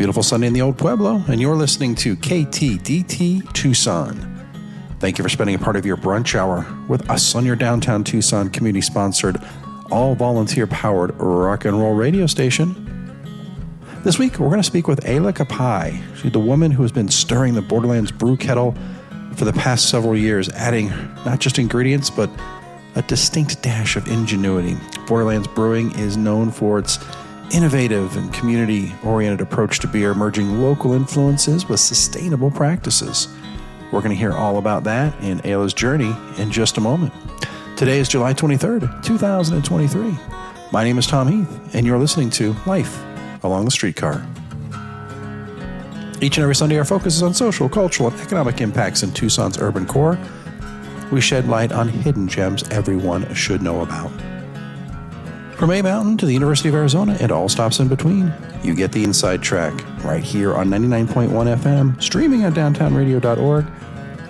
beautiful 0.00 0.22
Sunday 0.22 0.46
in 0.46 0.54
the 0.54 0.62
Old 0.62 0.78
Pueblo, 0.78 1.22
and 1.28 1.42
you're 1.42 1.54
listening 1.54 1.94
to 1.96 2.16
KTDT 2.16 3.52
Tucson. 3.52 4.16
Thank 4.98 5.18
you 5.18 5.22
for 5.22 5.28
spending 5.28 5.54
a 5.54 5.58
part 5.58 5.76
of 5.76 5.84
your 5.84 5.98
brunch 5.98 6.34
hour 6.34 6.66
with 6.88 7.10
us 7.10 7.34
on 7.34 7.44
your 7.44 7.54
downtown 7.54 8.02
Tucson 8.02 8.48
community 8.48 8.80
sponsored, 8.80 9.36
all 9.90 10.14
volunteer 10.14 10.66
powered 10.66 11.14
rock 11.18 11.66
and 11.66 11.78
roll 11.78 11.92
radio 11.92 12.26
station. 12.26 12.74
This 14.02 14.18
week, 14.18 14.38
we're 14.38 14.48
going 14.48 14.60
to 14.60 14.62
speak 14.62 14.88
with 14.88 15.00
Ayla 15.00 15.34
Kapahi. 15.34 16.32
The 16.32 16.40
woman 16.40 16.70
who 16.70 16.80
has 16.80 16.92
been 16.92 17.10
stirring 17.10 17.52
the 17.52 17.60
Borderlands 17.60 18.10
brew 18.10 18.38
kettle 18.38 18.74
for 19.36 19.44
the 19.44 19.52
past 19.52 19.90
several 19.90 20.16
years, 20.16 20.48
adding 20.52 20.88
not 21.26 21.40
just 21.40 21.58
ingredients, 21.58 22.08
but 22.08 22.30
a 22.94 23.02
distinct 23.02 23.62
dash 23.62 23.96
of 23.96 24.08
ingenuity. 24.08 24.78
Borderlands 25.06 25.48
Brewing 25.48 25.90
is 25.98 26.16
known 26.16 26.50
for 26.50 26.78
its 26.78 26.98
innovative 27.52 28.16
and 28.16 28.32
community 28.32 28.92
oriented 29.04 29.40
approach 29.40 29.78
to 29.80 29.86
beer, 29.86 30.14
merging 30.14 30.60
local 30.60 30.92
influences 30.92 31.68
with 31.68 31.80
sustainable 31.80 32.50
practices. 32.50 33.28
We're 33.92 34.00
going 34.00 34.10
to 34.10 34.16
hear 34.16 34.32
all 34.32 34.58
about 34.58 34.84
that 34.84 35.14
in 35.22 35.40
Ayla's 35.40 35.74
journey 35.74 36.14
in 36.38 36.50
just 36.50 36.78
a 36.78 36.80
moment. 36.80 37.12
Today 37.76 37.98
is 37.98 38.08
July 38.08 38.34
23rd, 38.34 39.02
2023. 39.02 40.16
My 40.72 40.84
name 40.84 40.98
is 40.98 41.06
Tom 41.06 41.28
Heath, 41.28 41.74
and 41.74 41.86
you're 41.86 41.98
listening 41.98 42.30
to 42.30 42.54
Life 42.66 43.02
Along 43.42 43.64
the 43.64 43.70
Streetcar. 43.70 44.24
Each 46.22 46.36
and 46.36 46.42
every 46.42 46.54
Sunday, 46.54 46.78
our 46.78 46.84
focus 46.84 47.16
is 47.16 47.22
on 47.22 47.32
social, 47.32 47.68
cultural, 47.68 48.10
and 48.10 48.20
economic 48.20 48.60
impacts 48.60 49.02
in 49.02 49.10
Tucson's 49.10 49.58
urban 49.58 49.86
core. 49.86 50.18
We 51.10 51.20
shed 51.20 51.48
light 51.48 51.72
on 51.72 51.88
hidden 51.88 52.28
gems 52.28 52.68
everyone 52.68 53.32
should 53.34 53.62
know 53.62 53.80
about. 53.80 54.12
From 55.60 55.72
A 55.72 55.82
Mountain 55.82 56.16
to 56.16 56.24
the 56.24 56.32
University 56.32 56.70
of 56.70 56.74
Arizona 56.74 57.18
and 57.20 57.30
all 57.30 57.46
stops 57.46 57.80
in 57.80 57.88
between, 57.88 58.32
you 58.62 58.74
get 58.74 58.92
the 58.92 59.04
inside 59.04 59.42
track 59.42 59.74
right 60.02 60.24
here 60.24 60.54
on 60.54 60.70
99.1 60.70 61.28
FM, 61.28 62.02
streaming 62.02 62.46
on 62.46 62.54
downtownradio.org. 62.54 63.66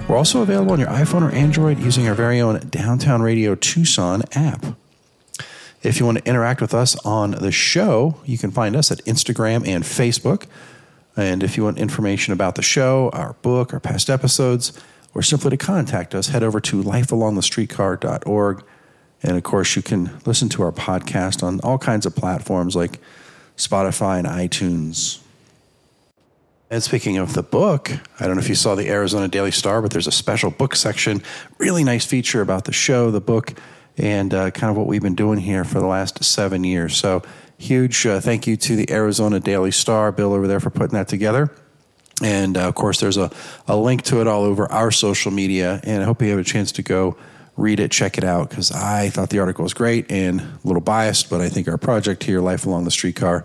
We're 0.08 0.16
also 0.16 0.42
available 0.42 0.72
on 0.72 0.80
your 0.80 0.88
iPhone 0.88 1.22
or 1.22 1.30
Android 1.30 1.78
using 1.78 2.08
our 2.08 2.16
very 2.16 2.40
own 2.40 2.58
Downtown 2.70 3.22
Radio 3.22 3.54
Tucson 3.54 4.24
app. 4.32 4.76
If 5.84 6.00
you 6.00 6.04
want 6.04 6.18
to 6.18 6.28
interact 6.28 6.60
with 6.60 6.74
us 6.74 6.96
on 7.06 7.30
the 7.30 7.52
show, 7.52 8.16
you 8.24 8.36
can 8.36 8.50
find 8.50 8.74
us 8.74 8.90
at 8.90 8.98
Instagram 9.04 9.64
and 9.68 9.84
Facebook. 9.84 10.46
And 11.16 11.44
if 11.44 11.56
you 11.56 11.62
want 11.62 11.78
information 11.78 12.32
about 12.32 12.56
the 12.56 12.62
show, 12.62 13.08
our 13.12 13.34
book, 13.34 13.72
our 13.72 13.78
past 13.78 14.10
episodes, 14.10 14.72
or 15.14 15.22
simply 15.22 15.50
to 15.50 15.56
contact 15.56 16.12
us, 16.12 16.30
head 16.30 16.42
over 16.42 16.58
to 16.58 16.82
lifealongthestreetcar.org. 16.82 18.64
And 19.22 19.36
of 19.36 19.42
course, 19.42 19.76
you 19.76 19.82
can 19.82 20.18
listen 20.24 20.48
to 20.50 20.62
our 20.62 20.72
podcast 20.72 21.42
on 21.42 21.60
all 21.60 21.78
kinds 21.78 22.06
of 22.06 22.16
platforms 22.16 22.74
like 22.74 22.98
Spotify 23.56 24.18
and 24.18 24.26
iTunes. 24.26 25.20
And 26.70 26.82
speaking 26.82 27.18
of 27.18 27.34
the 27.34 27.42
book, 27.42 27.90
I 28.20 28.26
don't 28.26 28.36
know 28.36 28.42
if 28.42 28.48
you 28.48 28.54
saw 28.54 28.76
the 28.76 28.88
Arizona 28.88 29.28
Daily 29.28 29.50
Star, 29.50 29.82
but 29.82 29.90
there's 29.90 30.06
a 30.06 30.12
special 30.12 30.50
book 30.50 30.76
section, 30.76 31.22
really 31.58 31.82
nice 31.82 32.06
feature 32.06 32.40
about 32.40 32.64
the 32.64 32.72
show, 32.72 33.10
the 33.10 33.20
book, 33.20 33.54
and 33.98 34.32
uh, 34.32 34.50
kind 34.52 34.70
of 34.70 34.76
what 34.76 34.86
we've 34.86 35.02
been 35.02 35.16
doing 35.16 35.38
here 35.38 35.64
for 35.64 35.80
the 35.80 35.86
last 35.86 36.22
seven 36.22 36.62
years. 36.62 36.96
So, 36.96 37.22
huge 37.58 38.06
uh, 38.06 38.20
thank 38.20 38.46
you 38.46 38.56
to 38.56 38.76
the 38.76 38.90
Arizona 38.90 39.40
Daily 39.40 39.72
Star, 39.72 40.12
Bill 40.12 40.32
over 40.32 40.46
there, 40.46 40.60
for 40.60 40.70
putting 40.70 40.94
that 40.94 41.08
together. 41.08 41.50
And 42.22 42.56
uh, 42.56 42.68
of 42.68 42.74
course, 42.74 43.00
there's 43.00 43.16
a, 43.16 43.30
a 43.66 43.76
link 43.76 44.02
to 44.02 44.20
it 44.20 44.26
all 44.26 44.44
over 44.44 44.70
our 44.70 44.90
social 44.90 45.32
media. 45.32 45.80
And 45.82 46.02
I 46.02 46.06
hope 46.06 46.22
you 46.22 46.30
have 46.30 46.38
a 46.38 46.44
chance 46.44 46.72
to 46.72 46.82
go 46.82 47.16
read 47.60 47.78
it, 47.78 47.90
check 47.90 48.16
it 48.18 48.24
out, 48.24 48.48
because 48.48 48.72
I 48.72 49.10
thought 49.10 49.30
the 49.30 49.38
article 49.38 49.62
was 49.62 49.74
great 49.74 50.10
and 50.10 50.40
a 50.40 50.58
little 50.64 50.80
biased, 50.80 51.28
but 51.28 51.40
I 51.40 51.48
think 51.48 51.68
our 51.68 51.78
project 51.78 52.24
here, 52.24 52.40
Life 52.40 52.66
Along 52.66 52.84
the 52.84 52.90
Streetcar, 52.90 53.44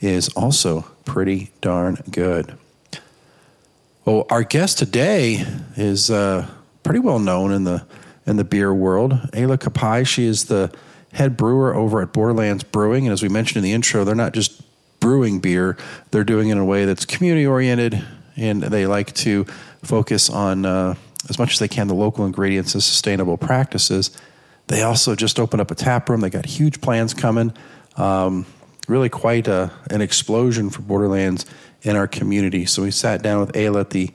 is 0.00 0.28
also 0.30 0.82
pretty 1.04 1.50
darn 1.60 1.98
good. 2.10 2.56
Well, 4.04 4.26
our 4.30 4.44
guest 4.44 4.78
today 4.78 5.44
is 5.76 6.10
uh, 6.10 6.48
pretty 6.84 7.00
well 7.00 7.18
known 7.18 7.52
in 7.52 7.64
the 7.64 7.84
in 8.24 8.36
the 8.36 8.44
beer 8.44 8.74
world. 8.74 9.12
Ayla 9.32 9.56
Kapahi, 9.56 10.06
she 10.06 10.24
is 10.26 10.44
the 10.44 10.72
head 11.12 11.36
brewer 11.36 11.74
over 11.74 12.02
at 12.02 12.12
Borderlands 12.12 12.64
Brewing, 12.64 13.06
and 13.06 13.12
as 13.12 13.22
we 13.22 13.28
mentioned 13.28 13.58
in 13.58 13.62
the 13.64 13.72
intro, 13.72 14.04
they're 14.04 14.14
not 14.14 14.32
just 14.32 14.62
brewing 15.00 15.40
beer; 15.40 15.76
they're 16.10 16.24
doing 16.24 16.48
it 16.48 16.52
in 16.52 16.58
a 16.58 16.64
way 16.64 16.84
that's 16.84 17.04
community 17.04 17.46
oriented, 17.46 18.04
and 18.36 18.62
they 18.62 18.86
like 18.86 19.12
to 19.14 19.44
focus 19.82 20.30
on 20.30 20.64
uh, 20.66 20.94
as 21.28 21.38
much 21.38 21.52
as 21.52 21.58
they 21.58 21.68
can 21.68 21.88
the 21.88 21.94
local 21.94 22.24
ingredients 22.24 22.74
and 22.74 22.82
sustainable 22.82 23.36
practices. 23.36 24.10
They 24.68 24.82
also 24.82 25.14
just 25.14 25.38
opened 25.38 25.60
up 25.60 25.70
a 25.70 25.74
tap 25.74 26.08
room. 26.08 26.20
They 26.20 26.30
got 26.30 26.46
huge 26.46 26.80
plans 26.80 27.14
coming. 27.14 27.52
Um, 27.96 28.46
really 28.88 29.08
quite 29.08 29.48
a, 29.48 29.70
an 29.90 30.00
explosion 30.00 30.70
for 30.70 30.82
Borderlands 30.82 31.46
in 31.82 31.96
our 31.96 32.06
community. 32.06 32.66
So 32.66 32.82
we 32.82 32.90
sat 32.90 33.22
down 33.22 33.40
with 33.40 33.52
Ayla 33.52 33.80
at 33.80 33.90
the 33.90 34.10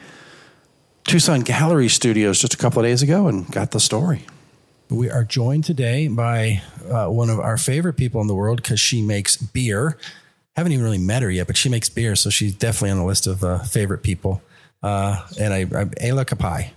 Tucson 1.06 1.42
Gallery 1.42 1.90
Studios 1.90 2.40
just 2.40 2.54
a 2.54 2.58
couple 2.58 2.80
of 2.80 2.86
days 2.86 3.02
ago 3.02 3.28
and 3.28 3.50
got 3.52 3.72
the 3.72 3.80
story. 3.80 4.26
We 4.90 5.10
are 5.10 5.24
joined 5.24 5.64
today 5.64 6.10
by 6.10 6.62
uh, 6.90 7.08
one 7.08 7.30
of 7.30 7.40
our 7.40 7.58
favorite 7.58 7.94
people 7.94 8.20
in 8.20 8.28
the 8.28 8.36
world 8.36 8.62
because 8.62 8.80
she 8.80 9.02
makes 9.02 9.38
beer. 9.38 9.98
Haven't 10.56 10.74
even 10.74 10.84
really 10.84 10.98
met 10.98 11.22
her 11.22 11.32
yet, 11.32 11.48
but 11.48 11.56
she 11.56 11.70
makes 11.70 11.88
beer, 11.88 12.16
so 12.16 12.30
she's 12.30 12.54
definitely 12.54 12.92
on 12.92 12.98
the 12.98 13.06
list 13.06 13.26
of 13.26 13.42
uh, 13.42 13.60
favorite 13.60 14.04
people. 14.04 14.42
Uh, 14.84 15.26
and 15.40 15.54
I, 15.54 15.60
I 15.62 15.64
Ayla 15.64 16.26
Kapahi. 16.26 16.72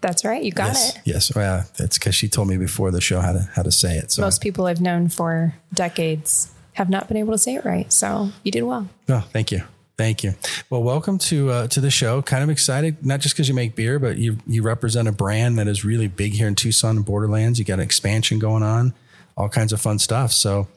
That's 0.00 0.24
right. 0.24 0.42
You 0.42 0.52
got 0.52 0.68
yes, 0.68 0.96
it. 0.96 1.02
Yes. 1.04 1.34
Well, 1.34 1.66
it's 1.78 1.98
because 1.98 2.14
she 2.14 2.28
told 2.28 2.48
me 2.48 2.56
before 2.56 2.90
the 2.90 3.00
show 3.00 3.20
how 3.20 3.32
to 3.32 3.48
how 3.54 3.62
to 3.62 3.72
say 3.72 3.96
it. 3.96 4.12
So 4.12 4.22
most 4.22 4.40
people 4.40 4.66
I've 4.66 4.80
known 4.80 5.08
for 5.08 5.54
decades 5.74 6.52
have 6.74 6.88
not 6.88 7.08
been 7.08 7.16
able 7.16 7.32
to 7.32 7.38
say 7.38 7.56
it 7.56 7.64
right. 7.64 7.92
So 7.92 8.30
you 8.44 8.52
did 8.52 8.62
well. 8.62 8.88
Oh, 9.08 9.26
thank 9.32 9.50
you. 9.50 9.62
Thank 9.96 10.22
you. 10.22 10.34
Well, 10.70 10.84
welcome 10.84 11.18
to 11.18 11.50
uh, 11.50 11.66
to 11.68 11.80
the 11.80 11.90
show. 11.90 12.22
Kind 12.22 12.44
of 12.44 12.50
excited, 12.50 13.04
not 13.04 13.18
just 13.18 13.34
because 13.34 13.48
you 13.48 13.54
make 13.54 13.74
beer, 13.74 13.98
but 13.98 14.16
you 14.16 14.38
you 14.46 14.62
represent 14.62 15.08
a 15.08 15.12
brand 15.12 15.58
that 15.58 15.66
is 15.66 15.84
really 15.84 16.06
big 16.06 16.34
here 16.34 16.46
in 16.46 16.54
Tucson 16.54 16.96
and 16.98 17.04
Borderlands. 17.04 17.58
You 17.58 17.64
got 17.64 17.74
an 17.74 17.80
expansion 17.80 18.38
going 18.38 18.62
on, 18.62 18.94
all 19.36 19.48
kinds 19.48 19.72
of 19.72 19.80
fun 19.80 19.98
stuff. 19.98 20.30
So, 20.30 20.68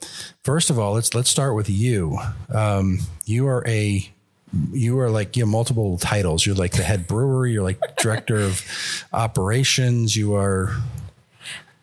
first 0.43 0.71
of 0.71 0.79
all, 0.79 0.93
let's 0.93 1.13
let's 1.13 1.29
start 1.29 1.53
with 1.53 1.69
you. 1.69 2.17
Um, 2.51 3.01
you 3.25 3.47
are 3.47 3.63
a 3.67 4.11
you 4.71 4.99
are 4.99 5.09
like 5.09 5.37
you 5.37 5.43
have 5.43 5.49
multiple 5.49 5.97
titles. 5.97 6.45
You're 6.45 6.55
like 6.55 6.73
the 6.73 6.83
head 6.83 7.07
brewer. 7.07 7.47
You're 7.47 7.63
like 7.63 7.79
director 7.97 8.37
of 8.37 8.61
operations. 9.13 10.15
You 10.15 10.35
are. 10.35 10.75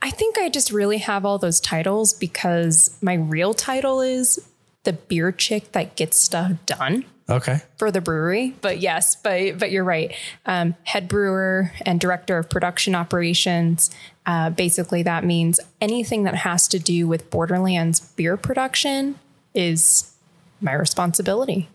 I 0.01 0.11
think 0.11 0.39
I 0.39 0.49
just 0.49 0.71
really 0.71 0.99
have 0.99 1.25
all 1.25 1.39
those 1.39 1.61
titles 1.61 2.13
because 2.13 2.97
my 3.03 3.15
real 3.15 3.55
title 3.55 4.01
is 4.01 4.39
the 4.85 4.93
beer 4.93 5.33
chick 5.33 5.73
that 5.73 5.97
gets 5.97 6.17
stuff 6.17 6.53
done. 6.67 7.05
Okay. 7.31 7.61
For 7.77 7.91
the 7.91 8.01
brewery, 8.01 8.55
but 8.63 8.79
yes, 8.79 9.15
but 9.17 9.59
but 9.59 9.71
you're 9.71 9.85
right. 9.85 10.15
Um, 10.47 10.75
head 10.85 11.09
brewer 11.09 11.73
and 11.85 12.01
director 12.01 12.39
of 12.39 12.49
production 12.49 12.95
operations. 12.95 13.91
Uh, 14.25 14.49
basically, 14.51 15.03
that 15.03 15.25
means 15.25 15.61
anything 15.81 16.25
that 16.25 16.35
has 16.37 16.69
to 16.69 16.79
do 16.79 17.07
with 17.07 17.29
Borderlands 17.29 18.01
beer 18.01 18.39
production 18.39 19.19
is 19.55 20.15
my 20.61 20.73
responsibility. 20.73 21.69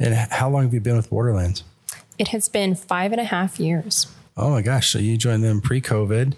And 0.00 0.14
how 0.14 0.48
long 0.48 0.62
have 0.62 0.74
you 0.74 0.80
been 0.80 0.96
with 0.96 1.10
Borderlands? 1.10 1.62
It 2.18 2.28
has 2.28 2.48
been 2.48 2.74
five 2.74 3.12
and 3.12 3.20
a 3.20 3.24
half 3.24 3.60
years. 3.60 4.06
Oh 4.36 4.50
my 4.50 4.62
gosh! 4.62 4.90
So 4.90 4.98
you 4.98 5.16
joined 5.16 5.44
them 5.44 5.60
pre-COVID, 5.60 6.34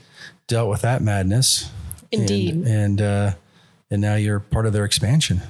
dealt 0.49 0.69
with 0.69 0.83
that 0.83 1.01
madness. 1.01 1.71
Indeed. 2.11 2.55
And 2.55 2.67
and, 2.67 3.01
uh, 3.01 3.33
and 3.91 4.03
now 4.03 4.17
you're 4.17 4.41
part 4.41 4.67
of 4.67 4.73
their 4.73 4.85
expansion. 4.85 5.41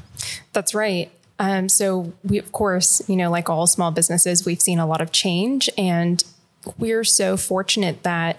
That's 0.52 0.74
right. 0.74 1.10
Um, 1.38 1.68
so 1.68 2.12
we, 2.22 2.38
of 2.38 2.52
course, 2.52 3.02
you 3.08 3.16
know, 3.16 3.30
like 3.30 3.48
all 3.48 3.66
small 3.66 3.90
businesses, 3.90 4.44
we've 4.44 4.60
seen 4.60 4.78
a 4.78 4.86
lot 4.86 5.00
of 5.00 5.10
change, 5.10 5.68
and 5.78 6.22
we're 6.78 7.04
so 7.04 7.36
fortunate 7.36 8.02
that 8.02 8.38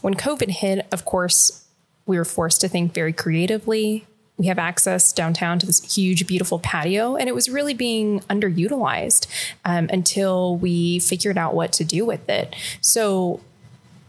when 0.00 0.14
COVID 0.14 0.48
hit, 0.48 0.86
of 0.92 1.04
course, 1.04 1.66
we 2.06 2.16
were 2.16 2.24
forced 2.24 2.60
to 2.62 2.68
think 2.68 2.94
very 2.94 3.12
creatively. 3.12 4.06
We 4.38 4.46
have 4.46 4.58
access 4.58 5.12
downtown 5.12 5.58
to 5.60 5.66
this 5.66 5.94
huge, 5.94 6.26
beautiful 6.26 6.58
patio, 6.58 7.16
and 7.16 7.28
it 7.28 7.34
was 7.34 7.48
really 7.48 7.74
being 7.74 8.20
underutilized 8.20 9.26
um, 9.64 9.88
until 9.92 10.56
we 10.56 10.98
figured 10.98 11.38
out 11.38 11.54
what 11.54 11.72
to 11.74 11.84
do 11.84 12.04
with 12.04 12.28
it. 12.28 12.54
So, 12.80 13.40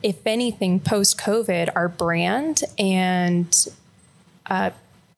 if 0.02 0.26
anything, 0.26 0.80
post 0.80 1.20
COVID, 1.20 1.70
our 1.76 1.88
brand 1.88 2.64
and 2.78 3.68
uh, 4.48 4.72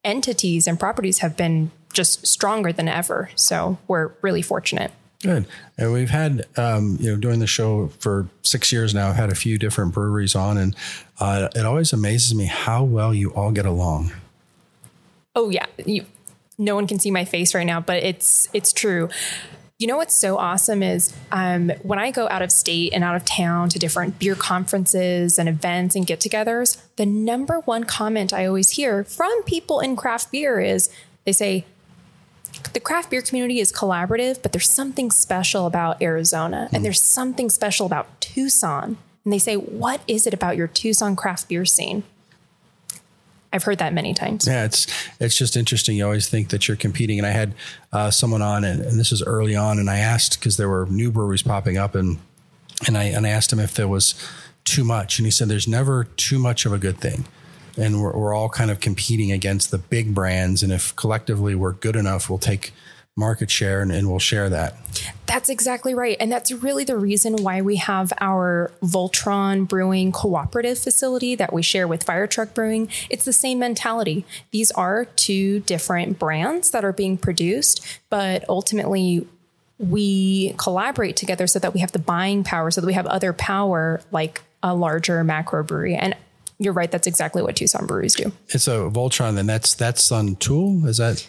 entities 0.03 0.67
and 0.67 0.79
properties 0.79 1.19
have 1.19 1.35
been 1.35 1.71
just 1.91 2.27
stronger 2.27 2.71
than 2.71 2.87
ever. 2.87 3.29
So 3.35 3.77
we're 3.87 4.11
really 4.21 4.41
fortunate. 4.41 4.91
Good. 5.21 5.47
And 5.77 5.91
we've 5.91 6.09
had, 6.09 6.45
um, 6.55 6.97
you 6.99 7.11
know, 7.11 7.17
doing 7.17 7.39
the 7.39 7.47
show 7.47 7.87
for 7.99 8.29
six 8.43 8.71
years 8.71 8.93
now, 8.93 9.09
I've 9.09 9.15
had 9.15 9.31
a 9.31 9.35
few 9.35 9.57
different 9.57 9.93
breweries 9.93 10.35
on, 10.35 10.57
and 10.57 10.75
uh, 11.19 11.47
it 11.55 11.65
always 11.65 11.93
amazes 11.93 12.35
me 12.35 12.45
how 12.45 12.83
well 12.83 13.13
you 13.13 13.33
all 13.33 13.51
get 13.51 13.65
along. 13.65 14.11
Oh, 15.35 15.49
yeah. 15.49 15.65
You, 15.85 16.05
no 16.57 16.75
one 16.75 16.87
can 16.87 16.99
see 16.99 17.11
my 17.11 17.25
face 17.25 17.53
right 17.53 17.65
now, 17.65 17.81
but 17.81 18.03
it's 18.03 18.49
it's 18.53 18.71
true. 18.71 19.09
You 19.77 19.87
know 19.87 19.97
what's 19.97 20.15
so 20.15 20.37
awesome 20.37 20.81
is 20.81 21.13
um, 21.33 21.69
when 21.83 21.99
I 21.99 22.09
go 22.09 22.29
out 22.29 22.41
of 22.41 22.49
state 22.49 22.93
and 22.93 23.03
out 23.03 23.17
of 23.17 23.25
town 23.25 23.67
to 23.69 23.79
different 23.79 24.19
beer 24.19 24.35
conferences 24.35 25.37
and 25.37 25.49
events 25.49 25.97
and 25.97 26.07
get 26.07 26.21
togethers, 26.21 26.81
the 26.95 27.05
number 27.05 27.59
one 27.59 27.83
comment 27.83 28.31
I 28.31 28.45
always 28.45 28.71
hear 28.71 29.03
from 29.03 29.43
people 29.43 29.81
in 29.81 29.97
craft 29.97 30.31
beer 30.31 30.61
is 30.61 30.89
they 31.25 31.33
say, 31.33 31.65
the 32.71 32.79
craft 32.79 33.09
beer 33.09 33.21
community 33.21 33.59
is 33.59 33.69
collaborative, 33.73 34.41
but 34.41 34.53
there's 34.53 34.69
something 34.69 35.11
special 35.11 35.65
about 35.65 36.01
Arizona 36.01 36.69
and 36.71 36.85
there's 36.85 37.01
something 37.01 37.49
special 37.49 37.85
about 37.85 38.21
Tucson. 38.21 38.97
And 39.25 39.33
they 39.33 39.39
say, 39.39 39.55
What 39.55 40.01
is 40.07 40.25
it 40.25 40.33
about 40.33 40.55
your 40.55 40.67
Tucson 40.67 41.17
craft 41.17 41.49
beer 41.49 41.65
scene? 41.65 42.03
I've 43.55 43.63
heard 43.63 43.77
that 43.77 43.93
many 43.93 44.13
times. 44.13 44.45
Yeah, 44.45 44.65
it's 44.65 44.85
it's 45.19 45.37
just 45.37 45.55
interesting. 45.55 45.95
You 45.95 46.03
always 46.03 46.27
think 46.27 46.49
that 46.49 46.67
you're 46.67 46.75
competing. 46.75 47.17
And 47.17 47.25
I 47.25 47.31
had 47.31 47.55
uh, 47.93 48.11
someone 48.11 48.41
on, 48.41 48.65
and, 48.65 48.81
and 48.81 48.99
this 48.99 49.11
was 49.11 49.23
early 49.23 49.55
on, 49.55 49.79
and 49.79 49.89
I 49.89 49.99
asked 49.99 50.37
because 50.37 50.57
there 50.57 50.67
were 50.67 50.85
new 50.87 51.09
breweries 51.09 51.41
popping 51.41 51.77
up, 51.77 51.95
and 51.95 52.19
and 52.85 52.97
I 52.97 53.05
and 53.05 53.25
I 53.25 53.29
asked 53.29 53.53
him 53.53 53.59
if 53.59 53.73
there 53.73 53.87
was 53.87 54.13
too 54.65 54.83
much, 54.83 55.19
and 55.19 55.25
he 55.25 55.31
said 55.31 55.47
there's 55.47 55.69
never 55.69 56.03
too 56.03 56.37
much 56.37 56.65
of 56.65 56.73
a 56.73 56.77
good 56.77 56.99
thing. 56.99 57.25
And 57.77 58.01
we're, 58.01 58.15
we're 58.17 58.33
all 58.33 58.47
kind 58.47 58.71
of 58.71 58.79
competing 58.79 59.31
against 59.31 59.71
the 59.71 59.77
big 59.77 60.13
brands, 60.13 60.61
and 60.61 60.71
if 60.73 60.93
collectively 60.97 61.55
we're 61.55 61.73
good 61.73 61.95
enough, 61.95 62.29
we'll 62.29 62.39
take 62.39 62.73
market 63.17 63.49
share 63.49 63.81
and, 63.81 63.91
and 63.91 64.09
we'll 64.09 64.19
share 64.19 64.49
that. 64.49 64.75
That's 65.25 65.47
exactly 65.47 65.95
right. 65.95 66.17
And 66.19 66.31
that's 66.31 66.51
really 66.51 66.83
the 66.83 66.97
reason 66.97 67.37
why 67.37 67.61
we 67.61 67.77
have 67.77 68.11
our 68.19 68.71
Voltron 68.83 69.67
Brewing 69.67 70.11
cooperative 70.11 70.77
facility 70.77 71.33
that 71.35 71.53
we 71.53 71.61
share 71.61 71.87
with 71.87 72.03
Fire 72.03 72.27
Truck 72.27 72.53
Brewing. 72.53 72.89
It's 73.09 73.23
the 73.23 73.33
same 73.33 73.59
mentality. 73.59 74.25
These 74.51 74.71
are 74.71 75.05
two 75.05 75.61
different 75.61 76.19
brands 76.19 76.71
that 76.71 76.83
are 76.83 76.91
being 76.91 77.17
produced, 77.17 77.85
but 78.09 78.43
ultimately 78.49 79.25
we 79.77 80.53
collaborate 80.57 81.15
together 81.15 81.47
so 81.47 81.59
that 81.59 81.73
we 81.73 81.79
have 81.79 81.93
the 81.93 81.99
buying 81.99 82.43
power, 82.43 82.69
so 82.69 82.81
that 82.81 82.87
we 82.87 82.93
have 82.93 83.07
other 83.07 83.31
power 83.31 84.01
like 84.11 84.41
a 84.61 84.75
larger 84.75 85.23
macro 85.23 85.63
brewery. 85.63 85.95
And 85.95 86.15
you're 86.59 86.73
right, 86.73 86.91
that's 86.91 87.07
exactly 87.07 87.41
what 87.41 87.55
Tucson 87.55 87.85
breweries 87.85 88.15
do. 88.15 88.31
It's 88.49 88.67
a 88.67 88.89
Voltron, 88.89 89.37
and 89.37 89.47
that's 89.47 89.73
that's 89.73 90.11
on 90.11 90.35
Toole. 90.37 90.85
Is 90.87 90.97
that 90.97 91.27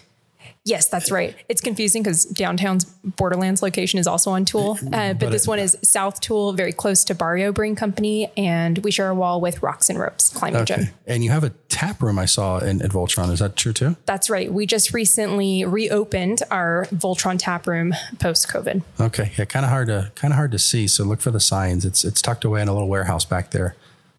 Yes, 0.67 0.87
that's 0.87 1.11
right. 1.11 1.33
It's 1.47 1.61
confusing 1.61 2.03
because 2.03 2.25
downtown's 2.25 2.83
Borderlands 2.83 3.61
location 3.61 3.99
is 3.99 4.07
also 4.07 4.31
on 4.31 4.43
Toole, 4.43 4.71
uh, 4.71 5.13
but, 5.13 5.19
but, 5.19 5.31
this 5.31 5.45
it, 5.45 5.49
one 5.49 5.59
is 5.59 5.77
South 5.81 6.19
Toole, 6.19 6.51
very 6.51 6.73
close 6.73 7.05
to 7.05 7.15
Barrio 7.15 7.53
Brewing 7.53 7.77
Company, 7.77 8.29
and 8.35 8.77
we 8.79 8.91
share 8.91 9.07
a 9.07 9.15
wall 9.15 9.39
with 9.39 9.63
Rocks 9.63 9.89
and 9.89 9.97
Ropes 9.97 10.29
Climbing 10.29 10.61
okay. 10.63 10.75
Gym. 10.75 10.87
And 11.05 11.23
you 11.23 11.31
have 11.31 11.45
a 11.45 11.51
tap 11.69 12.01
room 12.01 12.19
I 12.19 12.25
saw 12.25 12.59
in, 12.59 12.81
at 12.81 12.91
Voltron. 12.91 13.31
Is 13.31 13.39
that 13.39 13.55
true 13.55 13.71
too? 13.71 13.95
That's 14.05 14.29
right. 14.29 14.51
We 14.51 14.65
just 14.65 14.93
recently 14.93 15.63
reopened 15.63 16.43
our 16.51 16.85
Voltron 16.93 17.37
tap 17.39 17.65
room 17.65 17.95
post 18.19 18.49
COVID. 18.49 18.83
Okay, 18.99 19.31
yeah, 19.37 19.45
kind 19.45 19.65
of 19.65 19.71
hard 19.71 19.87
to 19.87 20.11
kind 20.15 20.33
of 20.33 20.35
hard 20.35 20.51
to 20.51 20.59
see. 20.59 20.87
So 20.87 21.05
look 21.05 21.21
for 21.21 21.31
the 21.31 21.39
signs. 21.39 21.85
It's 21.85 22.03
it's 22.03 22.21
tucked 22.21 22.43
away 22.43 22.61
in 22.61 22.67
a 22.67 22.73
little 22.73 22.89
warehouse 22.89 23.23
back 23.23 23.51
there 23.51 23.75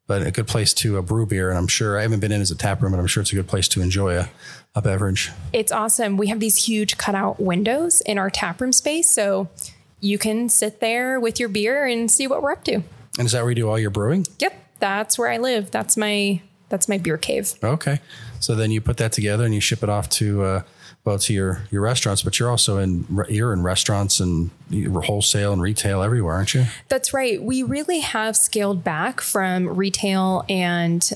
but 0.08 0.26
a 0.26 0.32
good 0.32 0.49
place 0.49 0.75
to 0.75 0.99
uh, 0.99 1.02
brew 1.02 1.26
beer. 1.26 1.50
And 1.50 1.58
I'm 1.58 1.69
sure 1.69 1.96
I 1.96 2.02
haven't 2.02 2.19
been 2.19 2.32
in 2.32 2.40
as 2.40 2.50
a 2.50 2.56
tap 2.56 2.82
room, 2.82 2.90
but 2.93 2.99
I'm 2.99 3.06
sure 3.06 3.20
it's 3.20 3.31
a 3.31 3.37
good 3.37 3.46
place 3.46 3.69
to 3.69 3.81
enjoy 3.81 4.16
a, 4.16 4.28
a 4.75 4.82
beverage. 4.82 5.31
It's 5.52 5.70
awesome. 5.70 6.16
We 6.16 6.26
have 6.28 6.40
these 6.40 6.56
huge 6.56 6.96
cutout 6.96 7.38
windows 7.38 8.00
in 8.00 8.19
our 8.19 8.31
tap 8.31 8.60
room 8.60 8.72
space. 8.72 9.08
So 9.08 9.49
you 10.00 10.19
can 10.19 10.49
sit 10.49 10.81
there 10.81 11.20
with 11.20 11.38
your 11.38 11.50
beer 11.50 11.87
and 11.87 12.10
see 12.10 12.26
what 12.26 12.43
we're 12.43 12.52
up 12.52 12.64
to. 12.64 12.82
And 13.19 13.26
is 13.26 13.32
that 13.32 13.43
where 13.43 13.50
you 13.50 13.56
do 13.56 13.69
all 13.69 13.78
your 13.78 13.90
brewing? 13.90 14.26
Yep. 14.40 14.55
That's 14.81 15.19
where 15.19 15.28
I 15.28 15.37
live. 15.37 15.70
That's 15.70 15.96
my 15.96 16.40
that's 16.70 16.88
my 16.88 16.99
beer 16.99 17.16
cave. 17.16 17.55
Okay. 17.62 18.00
So 18.40 18.55
then 18.55 18.70
you 18.70 18.81
put 18.81 18.99
that 18.99 19.12
together 19.12 19.44
and 19.44 19.55
you 19.55 19.60
ship 19.60 19.82
it 19.82 19.88
off 19.88 20.08
to 20.10 20.43
uh, 20.43 20.62
well 21.05 21.19
to 21.19 21.33
your 21.33 21.62
your 21.71 21.83
restaurants, 21.83 22.23
but 22.23 22.39
you're 22.39 22.50
also 22.50 22.79
in 22.79 23.06
you're 23.29 23.53
in 23.53 23.62
restaurants 23.62 24.21
and 24.21 24.50
wholesale 25.05 25.53
and 25.53 25.62
retail 25.62 26.03
everywhere, 26.03 26.35
aren't 26.35 26.55
you? 26.55 26.65
That's 26.89 27.15
right. 27.15 27.43
We 27.43 27.62
really 27.62 28.00
have 28.00 28.37
scaled 28.37 28.85
back 28.85 29.21
from 29.21 29.69
retail 29.69 30.45
and 30.49 31.11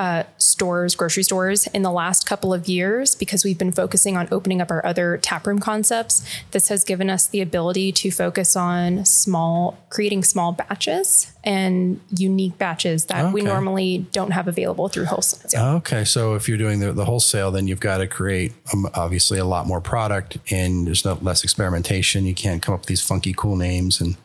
uh, 0.00 0.22
stores, 0.38 0.94
grocery 0.94 1.22
stores 1.22 1.66
in 1.66 1.82
the 1.82 1.90
last 1.90 2.24
couple 2.24 2.54
of 2.54 2.66
years 2.66 3.14
because 3.14 3.44
we've 3.44 3.58
been 3.58 3.70
focusing 3.70 4.16
on 4.16 4.26
opening 4.32 4.58
up 4.62 4.70
our 4.70 4.84
other 4.86 5.18
taproom 5.18 5.58
concepts. 5.58 6.26
This 6.52 6.70
has 6.70 6.84
given 6.84 7.10
us 7.10 7.26
the 7.26 7.42
ability 7.42 7.92
to 7.92 8.10
focus 8.10 8.56
on 8.56 9.04
small, 9.04 9.78
creating 9.90 10.24
small 10.24 10.52
batches 10.52 11.30
and 11.44 12.00
unique 12.16 12.56
batches 12.56 13.04
that 13.06 13.26
okay. 13.26 13.32
we 13.34 13.42
normally 13.42 14.06
don't 14.12 14.30
have 14.30 14.48
available 14.48 14.88
through 14.88 15.04
wholesale. 15.04 15.76
Okay, 15.76 16.06
so 16.06 16.34
if 16.34 16.48
you're 16.48 16.56
doing 16.56 16.80
the, 16.80 16.94
the 16.94 17.04
wholesale, 17.04 17.50
then 17.50 17.68
you've 17.68 17.80
got 17.80 17.98
to 17.98 18.06
create 18.06 18.54
um, 18.72 18.88
obviously 18.94 19.38
a 19.38 19.44
lot 19.44 19.66
more 19.66 19.82
product, 19.82 20.38
and 20.50 20.86
there's 20.86 21.04
no 21.04 21.18
less 21.20 21.44
experimentation. 21.44 22.24
You 22.24 22.34
can't 22.34 22.62
come 22.62 22.72
up 22.72 22.80
with 22.80 22.88
these 22.88 23.02
funky, 23.02 23.34
cool 23.34 23.56
names. 23.56 24.00
And 24.00 24.16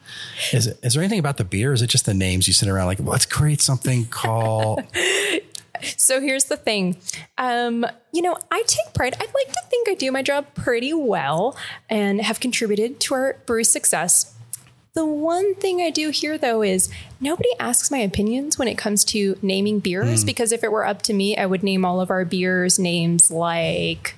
is, 0.53 0.67
it, 0.67 0.79
is 0.81 0.93
there 0.93 1.03
anything 1.03 1.19
about 1.19 1.35
the 1.35 1.43
beer? 1.43 1.73
is 1.73 1.81
it 1.81 1.87
just 1.87 2.05
the 2.05 2.13
names 2.13 2.47
you 2.47 2.53
sit 2.53 2.69
around 2.69 2.85
like, 2.85 3.01
let's 3.01 3.25
create 3.25 3.59
something 3.59 4.05
called? 4.05 4.81
So 5.97 6.21
here's 6.21 6.45
the 6.45 6.57
thing. 6.57 6.97
Um, 7.37 7.85
you 8.11 8.21
know, 8.21 8.37
I 8.51 8.63
take 8.67 8.93
pride. 8.93 9.15
I'd 9.15 9.33
like 9.33 9.53
to 9.53 9.61
think 9.69 9.89
I 9.89 9.93
do 9.93 10.11
my 10.11 10.21
job 10.21 10.45
pretty 10.55 10.93
well 10.93 11.57
and 11.89 12.21
have 12.21 12.39
contributed 12.39 12.99
to 13.01 13.13
our 13.13 13.37
brewe's 13.45 13.69
success. 13.69 14.33
The 14.93 15.05
one 15.05 15.55
thing 15.55 15.81
I 15.81 15.89
do 15.89 16.09
here, 16.09 16.37
though, 16.37 16.63
is 16.63 16.89
nobody 17.19 17.49
asks 17.59 17.91
my 17.91 17.97
opinions 17.97 18.57
when 18.57 18.69
it 18.69 18.77
comes 18.77 19.03
to 19.05 19.37
naming 19.41 19.79
beers, 19.79 20.23
mm. 20.23 20.25
because 20.25 20.53
if 20.53 20.63
it 20.63 20.71
were 20.71 20.85
up 20.85 21.01
to 21.03 21.13
me, 21.13 21.35
I 21.35 21.45
would 21.45 21.63
name 21.63 21.83
all 21.83 21.99
of 21.99 22.09
our 22.09 22.23
beers 22.23 22.79
names 22.79 23.29
like 23.29 24.15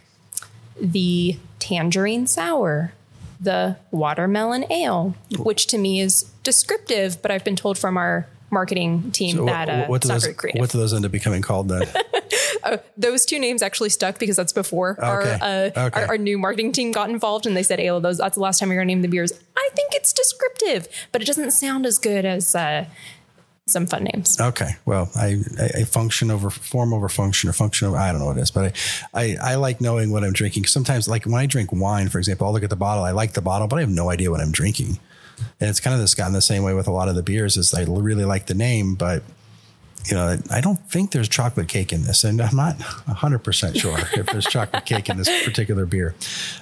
the 0.79 1.37
Tangerine 1.57 2.27
Sour, 2.27 2.93
the 3.39 3.77
Watermelon 3.89 4.71
Ale, 4.71 5.15
which 5.39 5.65
to 5.67 5.79
me 5.79 5.99
is 5.99 6.23
descriptive, 6.43 7.23
but 7.23 7.31
I've 7.31 7.43
been 7.43 7.55
told 7.55 7.79
from 7.79 7.97
our 7.97 8.27
marketing 8.49 9.11
team 9.11 9.37
so 9.37 9.45
that 9.45 9.69
uh, 9.69 9.85
what, 9.87 10.01
do 10.01 10.07
those, 10.07 10.27
what 10.55 10.69
do 10.69 10.77
those 10.77 10.93
end 10.93 11.05
up 11.05 11.11
becoming 11.11 11.41
called 11.41 11.69
then? 11.69 11.83
uh, 12.63 12.77
those 12.97 13.25
two 13.25 13.39
names 13.39 13.61
actually 13.61 13.89
stuck 13.89 14.19
because 14.19 14.35
that's 14.35 14.53
before 14.53 14.91
okay. 14.91 15.05
Our, 15.05 15.21
uh, 15.21 15.87
okay. 15.87 16.01
our, 16.01 16.07
our 16.09 16.17
new 16.17 16.37
marketing 16.37 16.71
team 16.71 16.91
got 16.91 17.09
involved 17.09 17.45
and 17.45 17.55
they 17.55 17.63
said, 17.63 17.79
"Ayla, 17.79 18.01
those 18.01 18.17
that's 18.17 18.35
the 18.35 18.41
last 18.41 18.59
time 18.59 18.71
you're 18.71 18.81
to 18.81 18.85
name 18.85 19.01
the 19.01 19.07
beers." 19.07 19.33
I 19.57 19.69
think 19.75 19.93
it's 19.93 20.13
descriptive, 20.13 20.87
but 21.11 21.21
it 21.21 21.25
doesn't 21.25 21.51
sound 21.51 21.85
as 21.85 21.99
good 21.99 22.25
as 22.25 22.55
uh, 22.55 22.85
some 23.67 23.85
fun 23.85 24.05
names. 24.05 24.39
Okay. 24.39 24.71
Well, 24.85 25.09
I, 25.15 25.41
I, 25.59 25.79
I, 25.79 25.83
function 25.83 26.31
over 26.31 26.49
form 26.49 26.93
over 26.93 27.09
function 27.09 27.49
or 27.49 27.53
function 27.53 27.87
over, 27.87 27.97
I 27.97 28.11
don't 28.11 28.21
know 28.21 28.27
what 28.27 28.37
it 28.37 28.41
is, 28.41 28.51
but 28.51 28.75
I, 29.13 29.35
I, 29.41 29.51
I 29.51 29.55
like 29.55 29.81
knowing 29.81 30.11
what 30.11 30.23
I'm 30.23 30.33
drinking. 30.33 30.65
Sometimes 30.65 31.07
like 31.07 31.25
when 31.25 31.35
I 31.35 31.45
drink 31.45 31.71
wine, 31.73 32.07
for 32.09 32.17
example, 32.17 32.47
I'll 32.47 32.53
look 32.53 32.63
at 32.63 32.69
the 32.69 32.77
bottle. 32.77 33.03
I 33.03 33.11
like 33.11 33.33
the 33.33 33.41
bottle, 33.41 33.67
but 33.67 33.77
I 33.77 33.81
have 33.81 33.89
no 33.89 34.09
idea 34.09 34.31
what 34.31 34.39
I'm 34.39 34.51
drinking. 34.51 34.99
And 35.59 35.69
it's 35.69 35.79
kind 35.79 35.93
of 35.93 35.99
this 35.99 36.15
gotten 36.15 36.33
the 36.33 36.41
same 36.41 36.63
way 36.63 36.73
with 36.73 36.87
a 36.87 36.91
lot 36.91 37.09
of 37.09 37.15
the 37.15 37.23
beers 37.23 37.57
is 37.57 37.73
I 37.73 37.83
really 37.83 38.25
like 38.25 38.47
the 38.47 38.53
name, 38.53 38.95
but 38.95 39.23
you 40.05 40.15
know, 40.15 40.37
I 40.51 40.61
don't 40.61 40.79
think 40.89 41.11
there's 41.11 41.27
chocolate 41.27 41.67
cake 41.67 41.91
in 41.91 42.03
this, 42.03 42.23
and 42.23 42.41
I'm 42.41 42.55
not 42.55 42.75
100 42.79 43.39
percent 43.39 43.77
sure 43.77 43.97
if 44.13 44.27
there's 44.27 44.45
chocolate 44.45 44.85
cake 44.85 45.09
in 45.09 45.17
this 45.17 45.29
particular 45.43 45.85
beer. 45.85 46.15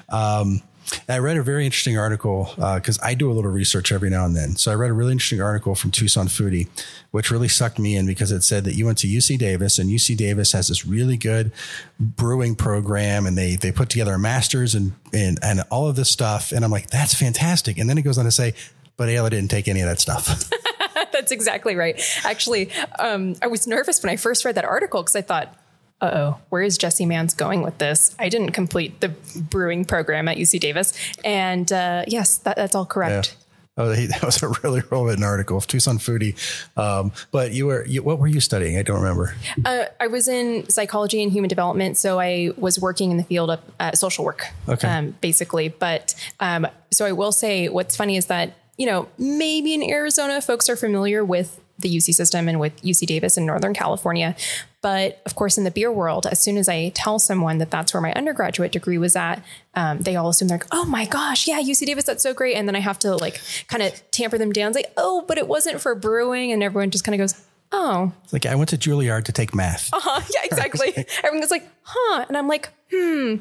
Um, 0.10 0.62
I 1.10 1.20
read 1.20 1.38
a 1.38 1.44
very 1.44 1.65
interesting 1.65 1.98
article 1.98 2.50
because 2.56 3.00
uh, 3.00 3.06
I 3.06 3.13
do 3.13 3.32
a 3.32 3.34
little 3.34 3.51
research 3.51 3.92
every 3.92 4.10
now 4.10 4.25
and 4.25 4.36
then. 4.36 4.56
So 4.56 4.72
I 4.72 4.75
read 4.75 4.92
a 4.92 4.94
really 4.94 5.12
interesting 5.12 5.42
article 5.42 5.75
from 5.75 5.92
Tucson 5.92 6.27
Foodie, 6.27 6.68
which 7.12 7.32
really 7.32 7.48
sucked 7.48 7.80
me 7.80 7.96
in 7.96 8.06
because 8.06 8.32
it 8.32 8.44
said 8.44 8.63
that 8.65 8.75
you 8.75 8.86
went 8.86 8.98
to 9.00 9.08
UC 9.08 9.38
Davis 9.38 9.80
and 9.80 9.89
UC 9.89 10.18
Davis 10.18 10.51
has 10.51 10.68
this 10.68 10.86
really 10.86 11.18
good 11.18 11.51
brewing 12.00 12.56
program 12.56 13.25
and 13.25 13.38
they 13.38 13.56
they 13.56 13.72
put 13.72 13.89
together 13.89 14.13
a 14.13 14.20
master's 14.20 14.75
and 14.75 14.94
and 15.13 15.39
and 15.42 15.62
all 15.70 15.88
of 15.88 15.96
this 15.96 16.10
stuff. 16.10 16.51
And 16.51 16.63
I'm 16.63 16.72
like, 16.72 16.89
that's 16.89 17.13
fantastic. 17.13 17.77
And 17.77 17.89
then 17.89 17.98
it 17.98 18.04
goes 18.04 18.18
on 18.18 18.25
to 18.25 18.32
say, 18.32 18.54
but 18.98 19.10
Ayla 19.10 19.30
didn't 19.30 19.51
take 19.51 19.68
any 19.68 19.82
of 19.82 19.88
that 19.88 20.00
stuff. 20.00 20.50
that's 21.12 21.32
exactly 21.32 21.75
right. 21.75 22.01
Actually, 22.24 22.72
um, 23.00 23.36
I 23.42 23.48
was 23.48 23.68
nervous 23.68 24.01
when 24.01 24.12
I 24.12 24.15
first 24.15 24.46
read 24.46 24.56
that 24.56 24.65
article 24.65 25.01
because 25.01 25.15
I 25.15 25.22
thought 25.22 25.54
uh 26.02 26.12
oh, 26.14 26.40
where 26.50 26.62
is 26.62 26.78
Jesse 26.78 27.06
Mans 27.06 27.34
going 27.34 27.62
with 27.62 27.78
this? 27.78 28.16
I 28.20 28.30
didn't 28.30 28.52
complete 28.52 29.00
the 29.00 29.10
brewing 29.10 29.86
program 29.86 30.28
at 30.28 30.38
UC 30.38 30.60
Davis. 30.60 30.94
And 31.24 31.72
uh, 31.72 32.04
yes, 32.08 32.38
that, 32.40 32.58
that's 32.58 32.75
all 32.75 32.86
correct. 32.86 33.36
Yeah. 33.38 33.42
Oh, 33.78 33.94
that 33.94 34.24
was 34.24 34.42
a 34.42 34.50
really 34.64 34.82
relevant 34.90 35.24
article 35.24 35.58
of 35.58 35.68
Tucson 35.68 35.98
Foodie. 35.98 36.36
Um, 36.78 37.12
but 37.32 37.52
you 37.52 37.66
were, 37.66 37.86
you, 37.86 38.04
what 38.04 38.20
were 38.20 38.28
you 38.28 38.40
studying? 38.40 38.78
I 38.78 38.84
don't 38.84 39.02
remember. 39.02 39.36
Uh, 39.64 39.86
I 40.00 40.08
was 40.08 40.28
in 40.28 40.70
psychology 40.70 41.22
and 41.22 41.32
human 41.32 41.50
development. 41.50 41.98
So 41.98 42.20
I 42.20 42.52
was 42.58 42.80
working 42.80 43.12
in 43.12 43.18
the 43.18 43.24
field 43.24 43.52
of 43.52 43.60
uh, 43.80 43.92
social 43.94 44.24
work, 44.24 44.48
okay. 44.70 44.88
Um, 44.88 45.16
basically. 45.22 45.70
But 45.70 46.16
um, 46.40 46.68
so 46.92 47.06
I 47.06 47.12
will 47.12 47.32
say 47.32 47.68
what's 47.68 47.96
funny 47.96 48.16
is 48.18 48.28
that, 48.28 48.56
you 48.78 48.86
know, 48.86 49.08
maybe 49.18 49.74
in 49.74 49.84
Arizona, 49.84 50.42
folks 50.42 50.70
are 50.70 50.75
familiar 50.75 51.24
with 51.24 51.60
the 51.79 51.96
UC 51.96 52.13
system 52.13 52.48
and 52.48 52.60
with 52.60 52.82
UC 52.82 53.05
Davis 53.05 53.38
in 53.38 53.46
Northern 53.46 53.74
California. 53.74 54.36
But 54.82 55.22
of 55.25 55.36
course, 55.36 55.58
in 55.58 55.63
the 55.63 55.72
beer 55.72 55.91
world, 55.91 56.27
as 56.27 56.39
soon 56.39 56.58
as 56.58 56.70
I 56.70 56.89
tell 56.89 57.20
someone 57.20 57.58
that 57.58 57.72
that's 57.72 57.94
where 57.94 58.01
my 58.01 58.13
undergraduate 58.13 58.72
degree 58.72 58.98
was 58.98 59.15
at, 59.15 59.44
um, 59.74 60.00
they 60.00 60.15
all 60.15 60.29
assume 60.29 60.48
they're 60.48 60.58
like, 60.60 60.67
oh 60.72 60.86
my 60.86 61.05
gosh, 61.05 61.48
yeah, 61.48 61.60
UC 61.60 61.86
Davis, 61.86 62.05
that's 62.05 62.24
so 62.24 62.34
great. 62.34 62.55
And 62.55 62.67
then 62.67 62.75
I 62.75 62.79
have 62.79 63.00
to 63.00 63.15
like 63.15 63.41
kind 63.67 63.84
of 63.84 64.12
tamper 64.12 64.38
them 64.38 64.51
down, 64.51 64.74
say, 64.74 64.86
oh, 64.96 65.24
but 65.27 65.38
it 65.38 65.48
wasn't 65.48 65.82
for 65.82 65.96
brewing. 65.96 66.51
And 66.51 66.63
everyone 66.63 66.91
just 66.91 67.03
kind 67.03 67.15
of 67.15 67.20
goes, 67.20 67.41
oh. 67.72 68.13
It's 68.24 68.34
like, 68.34 68.46
I 68.46 68.55
went 68.55 68.70
to 68.70 68.77
Juilliard 68.77 69.24
to 69.25 69.32
take 69.32 69.55
math. 69.55 69.94
Uh-huh, 69.94 70.22
yeah, 70.34 70.41
exactly. 70.46 71.05
Everyone's 71.24 71.51
like, 71.51 71.67
huh. 71.82 72.25
And 72.27 72.38
I'm 72.38 72.48
like, 72.48 72.70
hmm 72.91 73.38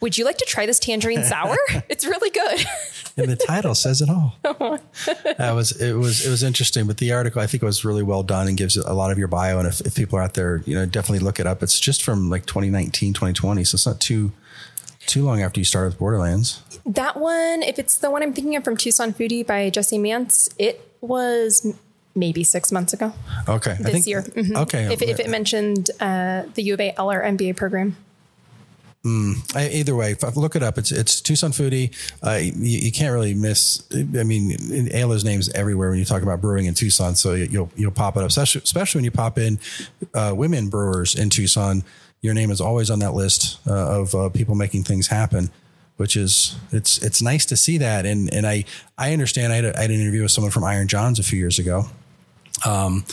would 0.00 0.18
you 0.18 0.24
like 0.24 0.38
to 0.38 0.44
try 0.44 0.66
this 0.66 0.78
tangerine 0.78 1.24
sour? 1.24 1.56
it's 1.88 2.04
really 2.04 2.30
good. 2.30 2.66
and 3.16 3.30
the 3.30 3.36
title 3.36 3.74
says 3.74 4.02
it 4.02 4.10
all. 4.10 4.36
that 4.42 5.52
was 5.54 5.72
it 5.80 5.94
was 5.94 6.26
it 6.26 6.30
was 6.30 6.42
interesting, 6.42 6.86
but 6.86 6.98
the 6.98 7.12
article 7.12 7.40
I 7.40 7.46
think 7.46 7.62
was 7.62 7.84
really 7.84 8.02
well 8.02 8.22
done 8.22 8.48
and 8.48 8.56
gives 8.56 8.76
a 8.76 8.92
lot 8.92 9.10
of 9.10 9.18
your 9.18 9.28
bio. 9.28 9.58
And 9.58 9.68
if, 9.68 9.80
if 9.82 9.94
people 9.94 10.18
are 10.18 10.22
out 10.22 10.34
there, 10.34 10.62
you 10.66 10.74
know, 10.74 10.86
definitely 10.86 11.24
look 11.24 11.38
it 11.38 11.46
up. 11.46 11.62
It's 11.62 11.78
just 11.78 12.02
from 12.02 12.30
like 12.30 12.46
2019, 12.46 13.12
2020, 13.12 13.64
so 13.64 13.76
it's 13.76 13.86
not 13.86 14.00
too 14.00 14.32
too 15.06 15.24
long 15.24 15.42
after 15.42 15.60
you 15.60 15.64
started 15.64 15.88
with 15.88 15.98
Borderlands. 15.98 16.62
That 16.86 17.16
one, 17.16 17.62
if 17.62 17.78
it's 17.78 17.98
the 17.98 18.10
one 18.10 18.22
I'm 18.22 18.32
thinking 18.32 18.56
of 18.56 18.64
from 18.64 18.76
Tucson 18.76 19.12
Foodie 19.12 19.46
by 19.46 19.70
Jesse 19.70 19.98
Mance, 19.98 20.48
it 20.58 20.88
was 21.00 21.74
maybe 22.14 22.44
six 22.44 22.72
months 22.72 22.92
ago. 22.92 23.12
Okay, 23.48 23.76
this 23.80 23.92
think, 23.92 24.06
year. 24.06 24.22
Mm-hmm. 24.22 24.56
Okay, 24.56 24.92
if, 24.92 25.02
if 25.02 25.20
it 25.20 25.28
mentioned 25.28 25.90
uh, 26.00 26.44
the 26.54 26.62
U 26.62 26.74
of 26.74 26.80
A 26.80 26.94
Eller 26.98 27.22
MBA 27.22 27.56
program. 27.56 27.96
Mm, 29.04 29.56
either 29.56 29.96
way, 29.96 30.14
look 30.36 30.54
it 30.54 30.62
up. 30.62 30.78
It's 30.78 30.92
it's 30.92 31.20
Tucson 31.20 31.50
Foodie. 31.50 31.92
Uh, 32.22 32.38
you, 32.40 32.78
you, 32.78 32.92
can't 32.92 33.12
really 33.12 33.34
miss. 33.34 33.82
I 33.92 34.22
mean, 34.22 34.52
Ayla's 34.92 35.24
name 35.24 35.40
is 35.40 35.48
everywhere 35.54 35.90
when 35.90 35.98
you 35.98 36.04
talk 36.04 36.22
about 36.22 36.40
brewing 36.40 36.66
in 36.66 36.74
Tucson. 36.74 37.16
So 37.16 37.34
you'll 37.34 37.68
you'll 37.74 37.90
pop 37.90 38.16
it 38.16 38.20
up, 38.20 38.28
especially, 38.28 38.60
especially 38.62 39.00
when 39.00 39.04
you 39.04 39.10
pop 39.10 39.38
in 39.38 39.58
uh, 40.14 40.34
women 40.36 40.68
brewers 40.68 41.16
in 41.16 41.30
Tucson. 41.30 41.82
Your 42.20 42.32
name 42.32 42.52
is 42.52 42.60
always 42.60 42.90
on 42.90 43.00
that 43.00 43.12
list 43.12 43.58
uh, 43.66 44.00
of 44.00 44.14
uh, 44.14 44.28
people 44.28 44.54
making 44.54 44.84
things 44.84 45.08
happen, 45.08 45.50
which 45.96 46.16
is 46.16 46.54
it's 46.70 47.02
it's 47.02 47.20
nice 47.20 47.44
to 47.46 47.56
see 47.56 47.78
that. 47.78 48.06
And 48.06 48.32
and 48.32 48.46
I 48.46 48.64
I 48.96 49.12
understand. 49.12 49.52
I 49.52 49.56
had, 49.56 49.64
a, 49.64 49.78
I 49.78 49.82
had 49.82 49.90
an 49.90 50.00
interview 50.00 50.22
with 50.22 50.30
someone 50.30 50.52
from 50.52 50.62
Iron 50.62 50.86
Johns 50.86 51.18
a 51.18 51.24
few 51.24 51.40
years 51.40 51.58
ago. 51.58 51.86
Um, 52.64 53.04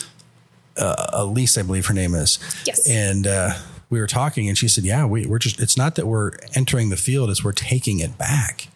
uh, 0.76 1.06
Elise, 1.14 1.58
I 1.58 1.62
believe 1.62 1.86
her 1.86 1.94
name 1.94 2.14
is. 2.14 2.38
Yes. 2.64 2.88
And 2.88 3.26
uh, 3.26 3.54
we 3.90 4.00
were 4.00 4.06
talking 4.06 4.48
and 4.48 4.56
she 4.56 4.68
said, 4.68 4.84
yeah, 4.84 5.04
we, 5.04 5.26
we're 5.26 5.38
just, 5.38 5.60
it's 5.60 5.76
not 5.76 5.96
that 5.96 6.06
we're 6.06 6.32
entering 6.54 6.88
the 6.88 6.96
field, 6.96 7.28
it's 7.28 7.44
we're 7.44 7.52
taking 7.52 7.98
it 7.98 8.16
back, 8.16 8.68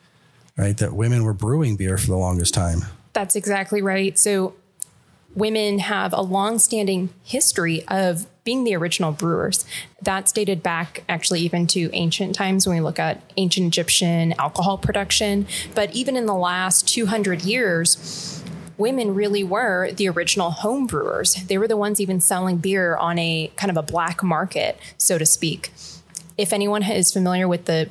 right? 0.59 0.76
That 0.76 0.92
women 0.92 1.25
were 1.25 1.33
brewing 1.33 1.76
beer 1.76 1.97
for 1.97 2.09
the 2.09 2.16
longest 2.16 2.52
time. 2.52 2.80
That's 3.12 3.37
exactly 3.37 3.80
right. 3.80 4.18
So 4.18 4.54
women 5.35 5.78
have 5.78 6.12
a 6.12 6.21
long-standing 6.21 7.11
history 7.23 7.87
of 7.88 8.26
being 8.44 8.64
the 8.64 8.76
original 8.76 9.11
brewers. 9.11 9.64
That's 10.02 10.30
dated 10.30 10.62
back 10.62 11.02
actually 11.09 11.40
even 11.40 11.66
to 11.68 11.90
ancient 11.92 12.35
times 12.35 12.66
when 12.66 12.76
we 12.76 12.83
look 12.83 12.99
at 12.99 13.23
ancient 13.37 13.66
Egyptian 13.66 14.35
alcohol 14.38 14.76
production. 14.78 15.47
But 15.75 15.94
even 15.94 16.16
in 16.16 16.26
the 16.26 16.35
last 16.35 16.87
200 16.88 17.42
years, 17.42 18.44
women 18.76 19.14
really 19.14 19.45
were 19.45 19.90
the 19.93 20.09
original 20.09 20.50
home 20.50 20.87
brewers. 20.87 21.35
They 21.35 21.59
were 21.59 21.69
the 21.69 21.76
ones 21.76 22.00
even 22.00 22.21
selling 22.21 22.59
beer 22.59 22.97
on 22.97 23.19
a 23.19 23.50
kind 23.57 23.71
of 23.71 23.76
a 23.76 23.83
black 23.83 24.23
market, 24.23 24.78
so 24.99 25.19
to 25.19 25.26
speak. 25.26 25.73
If 26.37 26.52
anyone 26.52 26.83
is 26.83 27.12
familiar 27.12 27.47
with 27.47 27.66
the 27.66 27.88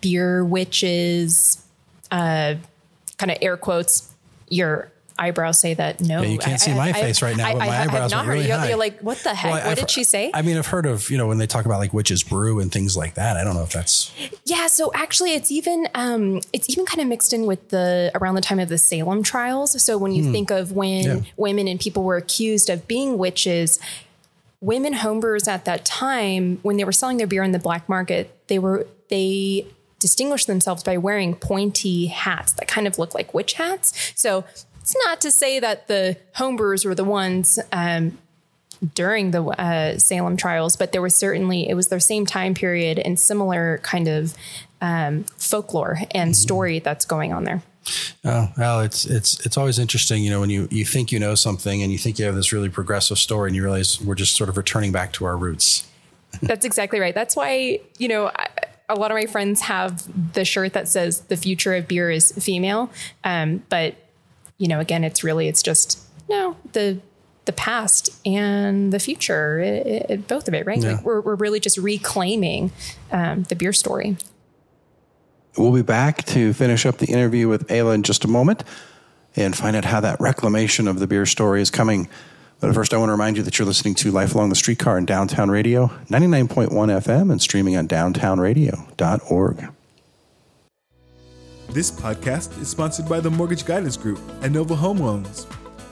beer 0.00 0.44
witches, 0.44 1.64
uh, 2.10 2.56
kind 3.16 3.30
of 3.30 3.38
air 3.40 3.56
quotes, 3.56 4.12
your 4.48 4.89
eyebrows 5.20 5.60
say 5.60 5.74
that 5.74 6.00
no. 6.00 6.22
Yeah, 6.22 6.28
you 6.28 6.38
can't 6.38 6.54
I, 6.54 6.56
see 6.56 6.74
my 6.74 6.88
I, 6.88 6.92
face 6.92 7.22
right 7.22 7.36
now, 7.36 7.48
I, 7.48 7.52
but 7.52 7.58
my 7.58 7.80
eyebrows 7.82 8.12
are 8.12 8.26
really 8.26 8.48
high. 8.48 8.68
You're 8.68 8.78
like, 8.78 9.00
what 9.00 9.18
the 9.18 9.34
heck? 9.34 9.52
Well, 9.52 9.66
what 9.66 9.78
did 9.78 9.90
she 9.90 10.02
say? 10.02 10.30
I 10.32 10.42
mean, 10.42 10.56
I've 10.56 10.66
heard 10.66 10.86
of 10.86 11.10
you 11.10 11.18
know 11.18 11.28
when 11.28 11.38
they 11.38 11.46
talk 11.46 11.66
about 11.66 11.78
like 11.78 11.92
witches 11.92 12.22
brew 12.22 12.58
and 12.58 12.72
things 12.72 12.96
like 12.96 13.14
that. 13.14 13.36
I 13.36 13.44
don't 13.44 13.54
know 13.54 13.62
if 13.62 13.72
that's 13.72 14.12
yeah. 14.44 14.66
So 14.66 14.90
actually, 14.94 15.34
it's 15.34 15.50
even 15.50 15.86
um, 15.94 16.40
it's 16.52 16.68
even 16.70 16.86
kind 16.86 17.00
of 17.00 17.06
mixed 17.06 17.32
in 17.32 17.46
with 17.46 17.68
the 17.68 18.10
around 18.14 18.34
the 18.34 18.40
time 18.40 18.58
of 18.58 18.68
the 18.68 18.78
Salem 18.78 19.22
trials. 19.22 19.80
So 19.82 19.98
when 19.98 20.12
you 20.12 20.24
hmm. 20.24 20.32
think 20.32 20.50
of 20.50 20.72
when 20.72 21.04
yeah. 21.04 21.20
women 21.36 21.68
and 21.68 21.78
people 21.78 22.02
were 22.02 22.16
accused 22.16 22.70
of 22.70 22.88
being 22.88 23.18
witches. 23.18 23.78
Women 24.62 24.92
homebrewers 24.92 25.48
at 25.48 25.64
that 25.64 25.86
time, 25.86 26.58
when 26.60 26.76
they 26.76 26.84
were 26.84 26.92
selling 26.92 27.16
their 27.16 27.26
beer 27.26 27.42
in 27.42 27.52
the 27.52 27.58
black 27.58 27.88
market, 27.88 28.30
they 28.48 28.58
were 28.58 28.86
they 29.08 29.64
distinguished 30.00 30.48
themselves 30.48 30.82
by 30.82 30.96
wearing 30.96 31.36
pointy 31.36 32.06
hats 32.06 32.52
that 32.54 32.66
kind 32.66 32.86
of 32.88 32.98
look 32.98 33.14
like 33.14 33.32
witch 33.32 33.52
hats. 33.52 34.12
So 34.16 34.44
it's 34.90 35.06
not 35.06 35.20
to 35.20 35.30
say 35.30 35.60
that 35.60 35.86
the 35.86 36.16
homebrewers 36.36 36.84
were 36.84 36.96
the 36.96 37.04
ones 37.04 37.60
um, 37.70 38.18
during 38.94 39.30
the 39.30 39.44
uh, 39.44 39.98
Salem 39.98 40.36
trials, 40.36 40.74
but 40.74 40.90
there 40.90 41.00
was 41.00 41.14
certainly 41.14 41.68
it 41.68 41.74
was 41.74 41.88
their 41.88 42.00
same 42.00 42.26
time 42.26 42.54
period 42.54 42.98
and 42.98 43.18
similar 43.18 43.78
kind 43.84 44.08
of 44.08 44.34
um, 44.80 45.24
folklore 45.38 45.98
and 46.10 46.30
mm-hmm. 46.30 46.32
story 46.32 46.78
that's 46.80 47.04
going 47.04 47.32
on 47.32 47.44
there. 47.44 47.62
Oh, 48.24 48.48
well, 48.58 48.80
it's 48.80 49.04
it's 49.04 49.44
it's 49.46 49.56
always 49.56 49.78
interesting, 49.78 50.24
you 50.24 50.30
know, 50.30 50.40
when 50.40 50.50
you 50.50 50.66
you 50.72 50.84
think 50.84 51.12
you 51.12 51.20
know 51.20 51.36
something 51.36 51.82
and 51.82 51.92
you 51.92 51.98
think 51.98 52.18
you 52.18 52.24
have 52.24 52.34
this 52.34 52.52
really 52.52 52.68
progressive 52.68 53.18
story, 53.18 53.48
and 53.48 53.56
you 53.56 53.62
realize 53.62 54.00
we're 54.00 54.16
just 54.16 54.36
sort 54.36 54.48
of 54.48 54.56
returning 54.56 54.90
back 54.90 55.12
to 55.14 55.24
our 55.24 55.36
roots. 55.36 55.88
That's 56.42 56.64
exactly 56.64 56.98
right. 56.98 57.14
That's 57.14 57.36
why 57.36 57.80
you 57.98 58.08
know. 58.08 58.28
I, 58.28 58.48
a 58.88 58.96
lot 58.96 59.12
of 59.12 59.14
my 59.14 59.26
friends 59.26 59.60
have 59.60 60.02
the 60.32 60.44
shirt 60.44 60.72
that 60.72 60.88
says 60.88 61.20
the 61.20 61.36
future 61.36 61.76
of 61.76 61.86
beer 61.86 62.10
is 62.10 62.32
female, 62.32 62.90
um, 63.22 63.62
but 63.68 63.94
you 64.60 64.68
know, 64.68 64.78
again, 64.78 65.02
it's 65.04 65.24
really, 65.24 65.48
it's 65.48 65.62
just, 65.62 65.98
no, 66.28 66.54
the, 66.72 67.00
the 67.46 67.52
past 67.52 68.10
and 68.26 68.92
the 68.92 68.98
future, 69.00 69.58
it, 69.58 70.06
it, 70.10 70.28
both 70.28 70.46
of 70.46 70.54
it, 70.54 70.66
right? 70.66 70.82
Yeah. 70.82 70.92
Like 70.92 71.04
we're, 71.04 71.22
we're 71.22 71.34
really 71.34 71.60
just 71.60 71.78
reclaiming 71.78 72.70
um, 73.10 73.44
the 73.44 73.56
beer 73.56 73.72
story. 73.72 74.18
We'll 75.56 75.72
be 75.72 75.82
back 75.82 76.24
to 76.26 76.52
finish 76.52 76.84
up 76.84 76.98
the 76.98 77.06
interview 77.06 77.48
with 77.48 77.66
Ayla 77.68 77.94
in 77.94 78.02
just 78.02 78.24
a 78.26 78.28
moment 78.28 78.62
and 79.34 79.56
find 79.56 79.74
out 79.74 79.86
how 79.86 80.00
that 80.00 80.20
reclamation 80.20 80.86
of 80.86 80.98
the 80.98 81.06
beer 81.06 81.24
story 81.24 81.62
is 81.62 81.70
coming. 81.70 82.08
But 82.60 82.74
first, 82.74 82.92
I 82.92 82.98
want 82.98 83.08
to 83.08 83.12
remind 83.12 83.38
you 83.38 83.42
that 83.44 83.58
you're 83.58 83.66
listening 83.66 83.94
to 83.96 84.10
Life 84.10 84.34
Along 84.34 84.50
the 84.50 84.54
Streetcar 84.54 84.98
in 84.98 85.06
Downtown 85.06 85.50
Radio, 85.50 85.86
99.1 86.08 86.68
FM, 86.68 87.32
and 87.32 87.40
streaming 87.40 87.78
on 87.78 87.88
downtownradio.org. 87.88 89.70
This 91.72 91.88
podcast 91.88 92.60
is 92.60 92.68
sponsored 92.68 93.08
by 93.08 93.20
the 93.20 93.30
Mortgage 93.30 93.64
Guidance 93.64 93.96
Group 93.96 94.18
and 94.42 94.52
Nova 94.52 94.74
Home 94.74 94.98
Loans. 94.98 95.46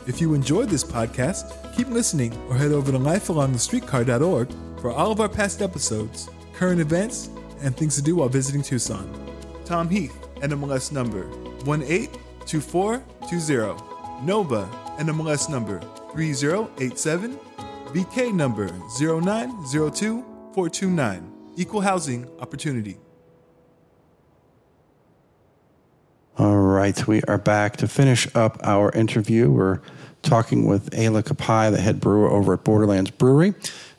If 0.08 0.20
you 0.20 0.35
enjoyed 0.35 0.68
this 0.68 0.82
podcast, 0.82 1.54
keep 1.76 1.87
listening 1.87 2.37
or 2.49 2.56
head 2.56 2.73
over 2.73 2.90
to 2.90 2.99
lifealongthestreetcar.org 2.99 4.52
for 4.80 4.90
all 4.90 5.12
of 5.12 5.20
our 5.20 5.28
past 5.28 5.62
episodes, 5.62 6.28
current 6.52 6.80
events, 6.80 7.30
and 7.62 7.76
things 7.76 7.94
to 7.94 8.02
do 8.02 8.16
while 8.16 8.28
visiting 8.28 8.61
Tucson. 8.61 9.08
Tom 9.64 9.88
Heath, 9.88 10.18
NMLS 10.40 10.90
number 10.90 11.28
182420. 11.64 14.26
Nova, 14.26 14.68
NMLS 14.99 15.49
number 15.49 15.80
3087. 16.12 17.38
VK 17.94 18.35
number 18.35 18.68
0902429. 18.99 21.23
Equal 21.56 21.82
Housing 21.82 22.26
Opportunity. 22.40 22.99
All 26.38 26.57
right, 26.57 27.04
we 27.09 27.21
are 27.23 27.37
back 27.37 27.78
to 27.78 27.88
finish 27.88 28.33
up 28.37 28.61
our 28.62 28.92
interview. 28.92 29.50
We're 29.50 29.80
talking 30.23 30.66
with 30.66 30.90
Ayla 30.90 31.25
Kapahi, 31.25 31.73
the 31.73 31.80
head 31.80 32.00
brewer 32.00 32.30
over 32.30 32.52
at 32.52 32.62
Borderlands 32.62 33.11
Brewery. 33.11 33.54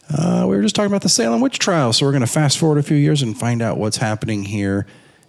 Uh, 0.09 0.45
we 0.47 0.55
were 0.55 0.61
just 0.61 0.73
talking 0.73 0.89
about 0.89 1.01
the 1.01 1.09
Salem 1.09 1.41
witch 1.41 1.59
trial, 1.59 1.91
so 1.91 2.05
we're 2.05 2.13
going 2.13 2.21
to 2.21 2.27
fast 2.27 2.57
forward 2.57 2.77
a 2.77 2.83
few 2.83 2.95
years 2.95 3.21
and 3.21 3.37
find 3.37 3.61
out 3.61 3.77
what's 3.77 3.97
happening 3.97 4.45
here 4.45 4.87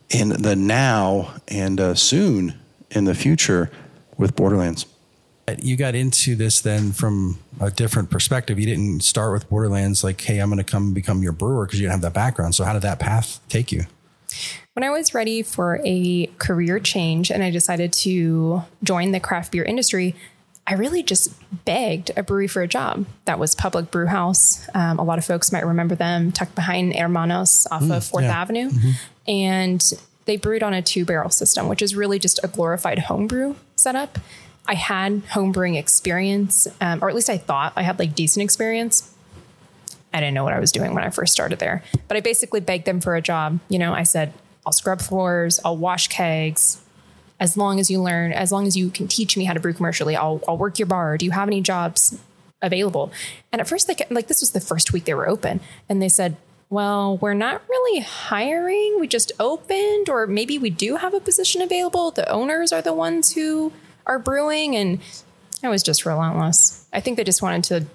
in 0.09 0.29
the 0.29 0.55
now 0.55 1.35
and 1.49 1.81
uh, 1.81 1.97
soon 1.97 2.55
in 2.93 3.07
the 3.07 3.14
future 3.17 3.73
with 4.17 4.37
Borderlands. 4.37 4.87
You 5.59 5.76
got 5.76 5.97
into 5.97 6.37
this 6.37 6.61
then 6.61 6.93
from 6.93 7.40
a 7.61 7.73
different 7.73 8.11
perspective. 8.11 8.61
You 8.61 8.67
didn't 8.67 9.02
start 9.02 9.33
with 9.33 9.49
Borderlands 9.49 10.05
like, 10.05 10.21
hey, 10.21 10.38
I'm 10.38 10.49
going 10.49 10.59
to 10.59 10.64
come 10.64 10.95
become 10.95 11.25
your 11.25 11.33
brewer 11.33 11.67
because 11.67 11.81
you 11.81 11.88
didn't 11.88 12.02
have 12.02 12.02
that 12.02 12.14
background. 12.14 12.55
So, 12.55 12.62
how 12.62 12.73
did 12.73 12.83
that 12.83 13.00
path 13.00 13.40
take 13.49 13.73
you? 13.73 13.87
When 14.75 14.85
I 14.85 14.91
was 14.91 15.15
ready 15.15 15.43
for 15.43 15.81
a 15.85 16.27
career 16.39 16.79
change 16.79 17.31
and 17.31 17.43
I 17.43 17.50
decided 17.50 17.93
to 17.95 18.62
join 18.85 19.11
the 19.11 19.19
craft 19.19 19.50
beer 19.50 19.65
industry, 19.65 20.15
I 20.65 20.75
really 20.75 21.03
just 21.03 21.35
begged 21.65 22.12
a 22.17 22.23
brewery 22.23 22.47
for 22.47 22.62
a 22.62 22.69
job. 22.69 23.05
That 23.25 23.41
was 23.41 23.57
Public 23.57 23.91
Brew 23.91 24.07
House. 24.07 24.69
Um, 24.73 25.00
a 25.00 25.03
lot 25.03 25.19
of 25.19 25.25
folks 25.25 25.50
might 25.50 25.67
remember 25.67 25.97
them 25.97 26.31
tucked 26.31 26.55
behind 26.55 26.95
Hermanos 26.95 27.67
off 27.73 27.83
mm, 27.83 27.97
of 27.97 28.05
Fourth 28.05 28.25
yeah. 28.25 28.41
Avenue. 28.41 28.71
Mm-hmm. 28.71 28.91
And 29.27 29.93
they 30.27 30.37
brewed 30.37 30.62
on 30.62 30.73
a 30.73 30.83
two 30.83 31.05
barrel 31.05 31.31
system, 31.31 31.67
which 31.67 31.83
is 31.83 31.97
really 31.97 32.21
just 32.21 32.39
a 32.45 32.49
glorified 32.49 33.00
homebrew 33.00 33.57
setup. 33.75 34.21
I 34.69 34.75
had 34.75 35.27
homebrewing 35.27 35.77
experience, 35.77 36.69
um, 36.81 37.03
or 37.03 37.09
at 37.09 37.17
least 37.17 37.29
I 37.29 37.39
thought 37.39 37.73
I 37.75 37.83
had 37.83 37.99
like 37.99 38.15
decent 38.15 38.45
experience. 38.45 39.12
I 40.15 40.21
didn't 40.21 40.35
know 40.35 40.45
what 40.45 40.53
I 40.53 40.61
was 40.61 40.71
doing 40.71 40.95
when 40.95 41.03
I 41.03 41.11
first 41.11 41.33
started 41.33 41.59
there, 41.59 41.83
but 42.07 42.17
I 42.17 42.21
basically 42.21 42.61
begged 42.61 42.85
them 42.85 43.00
for 43.00 43.17
a 43.17 43.21
job. 43.21 43.59
You 43.69 43.81
know, 43.81 43.93
I 43.93 44.05
said, 44.05 44.33
I'll 44.67 44.73
scrub 44.73 45.00
floors, 45.00 45.61
I'll 45.64 45.76
wash 45.76 46.09
kegs. 46.09 46.81
As 47.38 47.57
long 47.57 47.81
as 47.81 47.90
you 47.90 48.02
learn, 48.02 48.33
as 48.33 48.52
long 48.52 48.67
as 48.67 48.76
you 48.76 48.90
can 48.90 49.09
teach 49.09 49.37
me 49.37 49.45
how 49.45 49.55
to 49.55 49.61
brew 49.61 49.73
commercially, 49.73 50.14
I'll, 50.14 50.43
I'll 50.47 50.59
work 50.59 50.79
your 50.79 50.87
bar. 50.87 51.17
Do 51.17 51.25
you 51.25 51.31
have 51.31 51.49
any 51.49 51.62
jobs 51.62 52.19
available? 52.61 53.11
And 53.50 53.61
at 53.61 53.69
first, 53.69 53.87
they 53.87 53.97
like 54.11 54.29
this 54.29 54.43
was 54.43 54.50
the 54.50 54.61
first 54.61 54.93
week 54.93 55.07
they 55.07 55.14
were 55.14 55.26
open, 55.26 55.61
and 55.88 56.02
they 56.02 56.11
said, 56.11 56.37
"Well, 56.69 57.17
we're 57.17 57.33
not 57.33 57.62
really 57.67 58.00
hiring. 58.00 58.99
We 59.00 59.09
just 59.09 59.33
opened, 59.40 60.11
or 60.11 60.26
maybe 60.26 60.59
we 60.59 60.69
do 60.69 60.97
have 60.97 61.14
a 61.14 61.21
position 61.21 61.62
available. 61.62 62.11
The 62.11 62.29
owners 62.29 62.73
are 62.73 62.83
the 62.83 62.93
ones 62.93 63.33
who 63.33 63.73
are 64.05 64.19
brewing." 64.19 64.76
And 64.76 64.99
I 65.62 65.71
was 65.71 65.83
just 65.83 66.05
relentless. 66.05 66.87
I 66.93 67.00
think 67.00 67.17
they 67.17 67.25
just 67.25 67.40
wanted 67.40 67.64
to 67.64 67.87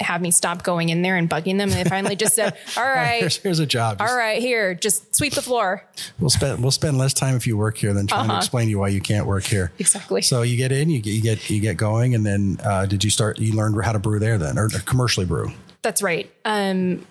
have 0.00 0.20
me 0.20 0.30
stop 0.30 0.62
going 0.62 0.88
in 0.88 1.02
there 1.02 1.16
and 1.16 1.28
bugging 1.28 1.58
them. 1.58 1.70
And 1.70 1.72
they 1.72 1.84
finally 1.84 2.16
just 2.16 2.34
said, 2.34 2.56
"All 2.76 2.84
right, 2.84 3.20
here's, 3.20 3.36
here's, 3.38 3.58
a 3.58 3.66
job. 3.66 4.00
All 4.00 4.16
right, 4.16 4.40
here, 4.40 4.74
just 4.74 5.14
sweep 5.14 5.34
the 5.34 5.42
floor." 5.42 5.84
We'll 6.18 6.30
spend 6.30 6.62
we'll 6.62 6.70
spend 6.70 6.98
less 6.98 7.14
time 7.14 7.36
if 7.36 7.46
you 7.46 7.56
work 7.56 7.78
here 7.78 7.92
than 7.92 8.06
trying 8.06 8.22
uh-huh. 8.22 8.32
to 8.32 8.38
explain 8.38 8.66
to 8.66 8.70
you 8.70 8.78
why 8.78 8.88
you 8.88 9.00
can't 9.00 9.26
work 9.26 9.44
here. 9.44 9.72
Exactly. 9.78 10.22
So 10.22 10.42
you 10.42 10.56
get 10.56 10.72
in, 10.72 10.90
you 10.90 11.00
get 11.00 11.12
you 11.12 11.22
get 11.22 11.50
you 11.50 11.60
get 11.60 11.76
going, 11.76 12.14
and 12.14 12.24
then 12.24 12.58
uh, 12.64 12.86
did 12.86 13.04
you 13.04 13.10
start? 13.10 13.38
You 13.38 13.54
learned 13.54 13.82
how 13.84 13.92
to 13.92 13.98
brew 13.98 14.18
there 14.18 14.38
then, 14.38 14.58
or 14.58 14.68
commercially 14.68 15.26
brew? 15.26 15.52
That's 15.82 16.02
right. 16.02 16.30
Um, 16.44 17.06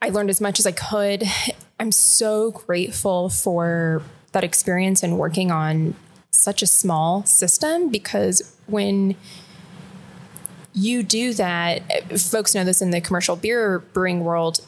I 0.00 0.10
learned 0.10 0.30
as 0.30 0.40
much 0.40 0.58
as 0.58 0.66
I 0.66 0.72
could. 0.72 1.24
I'm 1.80 1.90
so 1.90 2.50
grateful 2.50 3.28
for 3.28 4.02
that 4.32 4.44
experience 4.44 5.02
and 5.02 5.18
working 5.18 5.50
on 5.50 5.94
such 6.30 6.62
a 6.62 6.66
small 6.66 7.24
system 7.24 7.88
because 7.88 8.56
when 8.66 9.16
you 10.74 11.02
do 11.02 11.32
that, 11.34 12.18
folks 12.20 12.54
know 12.54 12.64
this 12.64 12.82
in 12.82 12.90
the 12.90 13.00
commercial 13.00 13.36
beer 13.36 13.78
brewing 13.78 14.24
world. 14.24 14.60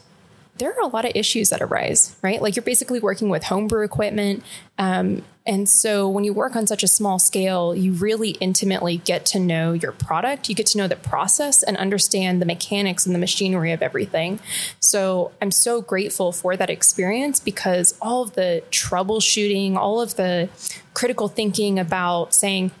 There 0.57 0.71
are 0.71 0.81
a 0.81 0.87
lot 0.87 1.05
of 1.05 1.11
issues 1.13 1.49
that 1.49 1.61
arise, 1.61 2.15
right? 2.23 2.41
Like 2.41 2.55
you're 2.55 2.63
basically 2.63 2.99
working 2.99 3.29
with 3.29 3.43
homebrew 3.43 3.83
equipment. 3.83 4.43
Um, 4.79 5.21
and 5.45 5.69
so 5.69 6.09
when 6.09 6.23
you 6.23 6.33
work 6.33 6.55
on 6.55 6.65
such 6.65 6.81
a 6.81 6.87
small 6.87 7.19
scale, 7.19 7.75
you 7.75 7.93
really 7.93 8.31
intimately 8.41 8.97
get 8.97 9.25
to 9.27 9.39
know 9.39 9.73
your 9.73 9.91
product. 9.91 10.49
You 10.49 10.55
get 10.55 10.65
to 10.67 10.77
know 10.77 10.87
the 10.87 10.95
process 10.95 11.61
and 11.61 11.77
understand 11.77 12.41
the 12.41 12.45
mechanics 12.45 13.05
and 13.05 13.13
the 13.13 13.19
machinery 13.19 13.71
of 13.71 13.83
everything. 13.83 14.39
So 14.79 15.31
I'm 15.41 15.51
so 15.51 15.81
grateful 15.81 16.31
for 16.31 16.57
that 16.57 16.69
experience 16.69 17.39
because 17.39 17.95
all 18.01 18.23
of 18.23 18.33
the 18.33 18.63
troubleshooting, 18.71 19.75
all 19.75 20.01
of 20.01 20.15
the 20.15 20.49
critical 20.93 21.27
thinking 21.27 21.77
about 21.77 22.33
saying, 22.33 22.71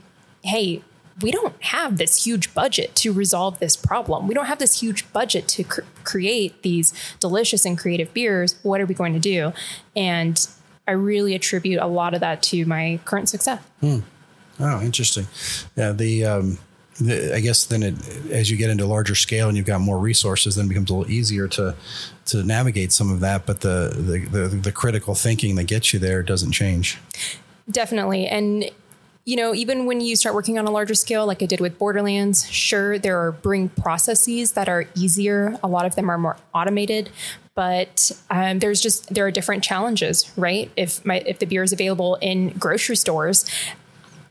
hey, 0.43 0.81
we 1.21 1.31
don't 1.31 1.55
have 1.63 1.97
this 1.97 2.25
huge 2.25 2.53
budget 2.53 2.95
to 2.95 3.11
resolve 3.11 3.59
this 3.59 3.75
problem. 3.75 4.27
We 4.27 4.33
don't 4.33 4.45
have 4.45 4.59
this 4.59 4.81
huge 4.81 5.11
budget 5.13 5.47
to 5.49 5.63
cr- 5.63 5.81
create 6.03 6.61
these 6.61 6.93
delicious 7.19 7.65
and 7.65 7.77
creative 7.77 8.13
beers. 8.13 8.55
What 8.63 8.81
are 8.81 8.85
we 8.85 8.93
going 8.93 9.13
to 9.13 9.19
do? 9.19 9.53
And 9.95 10.47
I 10.87 10.91
really 10.91 11.33
attribute 11.35 11.81
a 11.81 11.87
lot 11.87 12.13
of 12.13 12.19
that 12.21 12.43
to 12.43 12.65
my 12.65 12.99
current 13.05 13.29
success. 13.29 13.61
Hmm. 13.79 13.99
Oh, 14.59 14.81
interesting. 14.81 15.27
Yeah, 15.75 15.91
the, 15.91 16.25
um, 16.25 16.57
the, 16.99 17.35
I 17.35 17.39
guess 17.39 17.65
then 17.65 17.83
it, 17.83 17.95
as 18.31 18.49
you 18.49 18.57
get 18.57 18.69
into 18.69 18.85
larger 18.85 19.15
scale 19.15 19.47
and 19.47 19.57
you've 19.57 19.67
got 19.67 19.81
more 19.81 19.99
resources, 19.99 20.55
then 20.55 20.65
it 20.65 20.69
becomes 20.69 20.89
a 20.89 20.95
little 20.95 21.11
easier 21.11 21.47
to 21.49 21.75
to 22.25 22.43
navigate 22.43 22.91
some 22.91 23.11
of 23.11 23.19
that. 23.19 23.45
But 23.45 23.61
the 23.61 23.93
the, 23.95 24.19
the, 24.19 24.47
the 24.47 24.71
critical 24.71 25.13
thinking 25.13 25.55
that 25.55 25.65
gets 25.65 25.93
you 25.93 25.99
there 25.99 26.23
doesn't 26.23 26.51
change. 26.51 26.97
Definitely, 27.69 28.27
and 28.27 28.71
you 29.27 29.35
know, 29.35 29.53
even 29.53 29.85
when 29.85 29.99
you 29.99 30.15
start 30.15 30.33
working 30.33 30.57
on 30.57 30.65
a 30.67 30.71
larger 30.71 30.93
scale, 30.93 31.27
like 31.27 31.43
I 31.43 31.47
did 31.47 31.59
with 31.59 31.77
Borderlands, 31.77 32.49
sure, 32.49 32.97
there 32.97 33.19
are 33.19 33.33
brewing 33.33 33.67
processes 33.67 34.53
that 34.53 34.69
are 34.69 34.85
easier. 34.95 35.59
A 35.61 35.67
lot 35.67 35.85
of 35.85 35.95
them 35.95 36.09
are 36.09 36.17
more 36.17 36.37
automated, 36.53 37.09
but 37.53 38.09
um, 38.29 38.59
there's 38.59 38.79
just 38.79 39.13
there 39.13 39.25
are 39.25 39.31
different 39.31 39.65
challenges, 39.65 40.31
right? 40.37 40.71
If 40.77 41.05
my 41.05 41.17
if 41.25 41.39
the 41.39 41.45
beer 41.45 41.61
is 41.61 41.73
available 41.73 42.15
in 42.21 42.51
grocery 42.51 42.95
stores, 42.95 43.45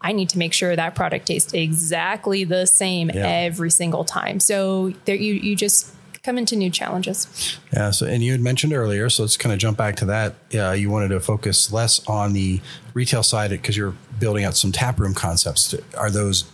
I 0.01 0.13
need 0.13 0.31
to 0.31 0.39
make 0.39 0.55
sure 0.55 0.75
that 0.75 0.95
product 0.95 1.27
tastes 1.27 1.53
exactly 1.53 2.45
the 2.45 2.65
same 2.65 3.11
yeah. 3.11 3.27
every 3.27 3.71
single 3.71 4.05
time. 4.07 4.41
So 4.41 4.95
there, 5.05 5.15
you 5.15 5.35
you 5.35 5.57
just 5.57 5.93
come 6.27 6.37
into 6.37 6.57
new 6.57 6.69
challenges. 6.69 7.59
Yeah. 7.73 7.91
So, 7.93 8.05
and 8.05 8.23
you 8.23 8.33
had 8.33 8.41
mentioned 8.41 8.73
earlier, 8.73 9.09
so 9.09 9.23
let's 9.23 9.37
kind 9.37 9.53
of 9.53 9.59
jump 9.59 9.79
back 9.79 9.97
to 9.97 10.05
that. 10.07 10.35
Uh, 10.55 10.73
you 10.73 10.91
wanted 10.91 11.09
to 11.09 11.21
focus 11.21 11.73
less 11.73 12.07
on 12.07 12.33
the 12.33 12.61
retail 12.93 13.23
side 13.23 13.51
because 13.51 13.77
you're 13.77 13.95
building 14.19 14.45
out 14.45 14.57
some 14.57 14.73
taproom 14.73 15.15
concepts. 15.15 15.75
Are 15.97 16.11
those 16.11 16.45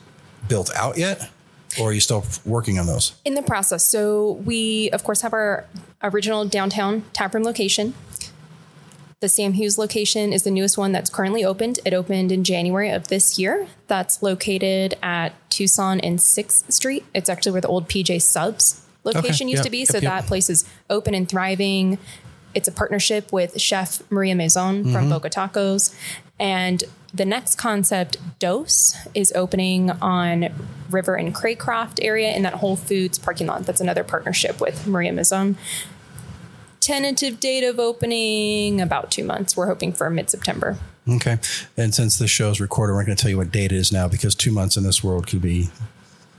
built 0.46 0.70
out 0.76 0.98
yet? 0.98 1.30
Or 1.80 1.88
are 1.88 1.92
you 1.92 2.00
still 2.00 2.22
working 2.44 2.78
on 2.78 2.86
those? 2.86 3.14
In 3.24 3.32
the 3.32 3.42
process. 3.42 3.82
So 3.82 4.32
we, 4.44 4.90
of 4.90 5.04
course, 5.04 5.22
have 5.22 5.32
our 5.32 5.66
original 6.02 6.44
downtown 6.44 7.04
taproom 7.14 7.44
location. 7.44 7.94
The 9.20 9.28
Sam 9.28 9.54
Hughes 9.54 9.78
location 9.78 10.34
is 10.34 10.42
the 10.42 10.50
newest 10.50 10.76
one 10.76 10.92
that's 10.92 11.08
currently 11.08 11.44
opened. 11.44 11.78
It 11.86 11.94
opened 11.94 12.30
in 12.30 12.44
January 12.44 12.90
of 12.90 13.08
this 13.08 13.38
year. 13.38 13.68
That's 13.86 14.22
located 14.22 14.98
at 15.02 15.32
Tucson 15.48 16.00
and 16.00 16.18
6th 16.18 16.70
Street. 16.70 17.06
It's 17.14 17.30
actually 17.30 17.52
where 17.52 17.60
the 17.62 17.68
old 17.68 17.88
PJ 17.88 18.20
Subs 18.20 18.81
location 19.04 19.46
okay. 19.46 19.52
used 19.52 19.60
yep. 19.60 19.64
to 19.64 19.70
be. 19.70 19.84
So 19.84 19.98
yep, 19.98 20.04
that 20.04 20.26
place 20.26 20.48
is 20.50 20.64
open 20.90 21.14
and 21.14 21.28
thriving. 21.28 21.98
It's 22.54 22.68
a 22.68 22.72
partnership 22.72 23.32
with 23.32 23.60
Chef 23.60 24.02
Maria 24.10 24.34
Mazon 24.34 24.82
mm-hmm. 24.82 24.92
from 24.92 25.08
Boca 25.08 25.30
Tacos. 25.30 25.94
And 26.38 26.84
the 27.14 27.24
next 27.24 27.56
concept, 27.56 28.16
Dose, 28.38 28.96
is 29.14 29.32
opening 29.34 29.90
on 29.90 30.48
River 30.90 31.14
and 31.14 31.34
Craycroft 31.34 31.98
area 32.02 32.34
in 32.34 32.42
that 32.42 32.54
Whole 32.54 32.76
Foods 32.76 33.18
parking 33.18 33.46
lot. 33.46 33.64
That's 33.64 33.80
another 33.80 34.04
partnership 34.04 34.60
with 34.60 34.86
Maria 34.86 35.12
Mazon. 35.12 35.56
Tentative 36.80 37.38
date 37.38 37.64
of 37.64 37.78
opening 37.78 38.80
about 38.80 39.10
two 39.10 39.24
months. 39.24 39.56
We're 39.56 39.68
hoping 39.68 39.92
for 39.92 40.10
mid 40.10 40.30
September. 40.30 40.78
Okay. 41.08 41.38
And 41.76 41.94
since 41.94 42.18
this 42.18 42.30
show 42.30 42.50
is 42.50 42.60
recorded, 42.60 42.92
we're 42.92 43.00
not 43.00 43.06
going 43.06 43.16
to 43.16 43.22
tell 43.22 43.30
you 43.30 43.36
what 43.36 43.52
date 43.52 43.72
it 43.72 43.76
is 43.76 43.92
now 43.92 44.08
because 44.08 44.34
two 44.34 44.52
months 44.52 44.76
in 44.76 44.82
this 44.82 45.02
world 45.02 45.26
could 45.26 45.42
be 45.42 45.68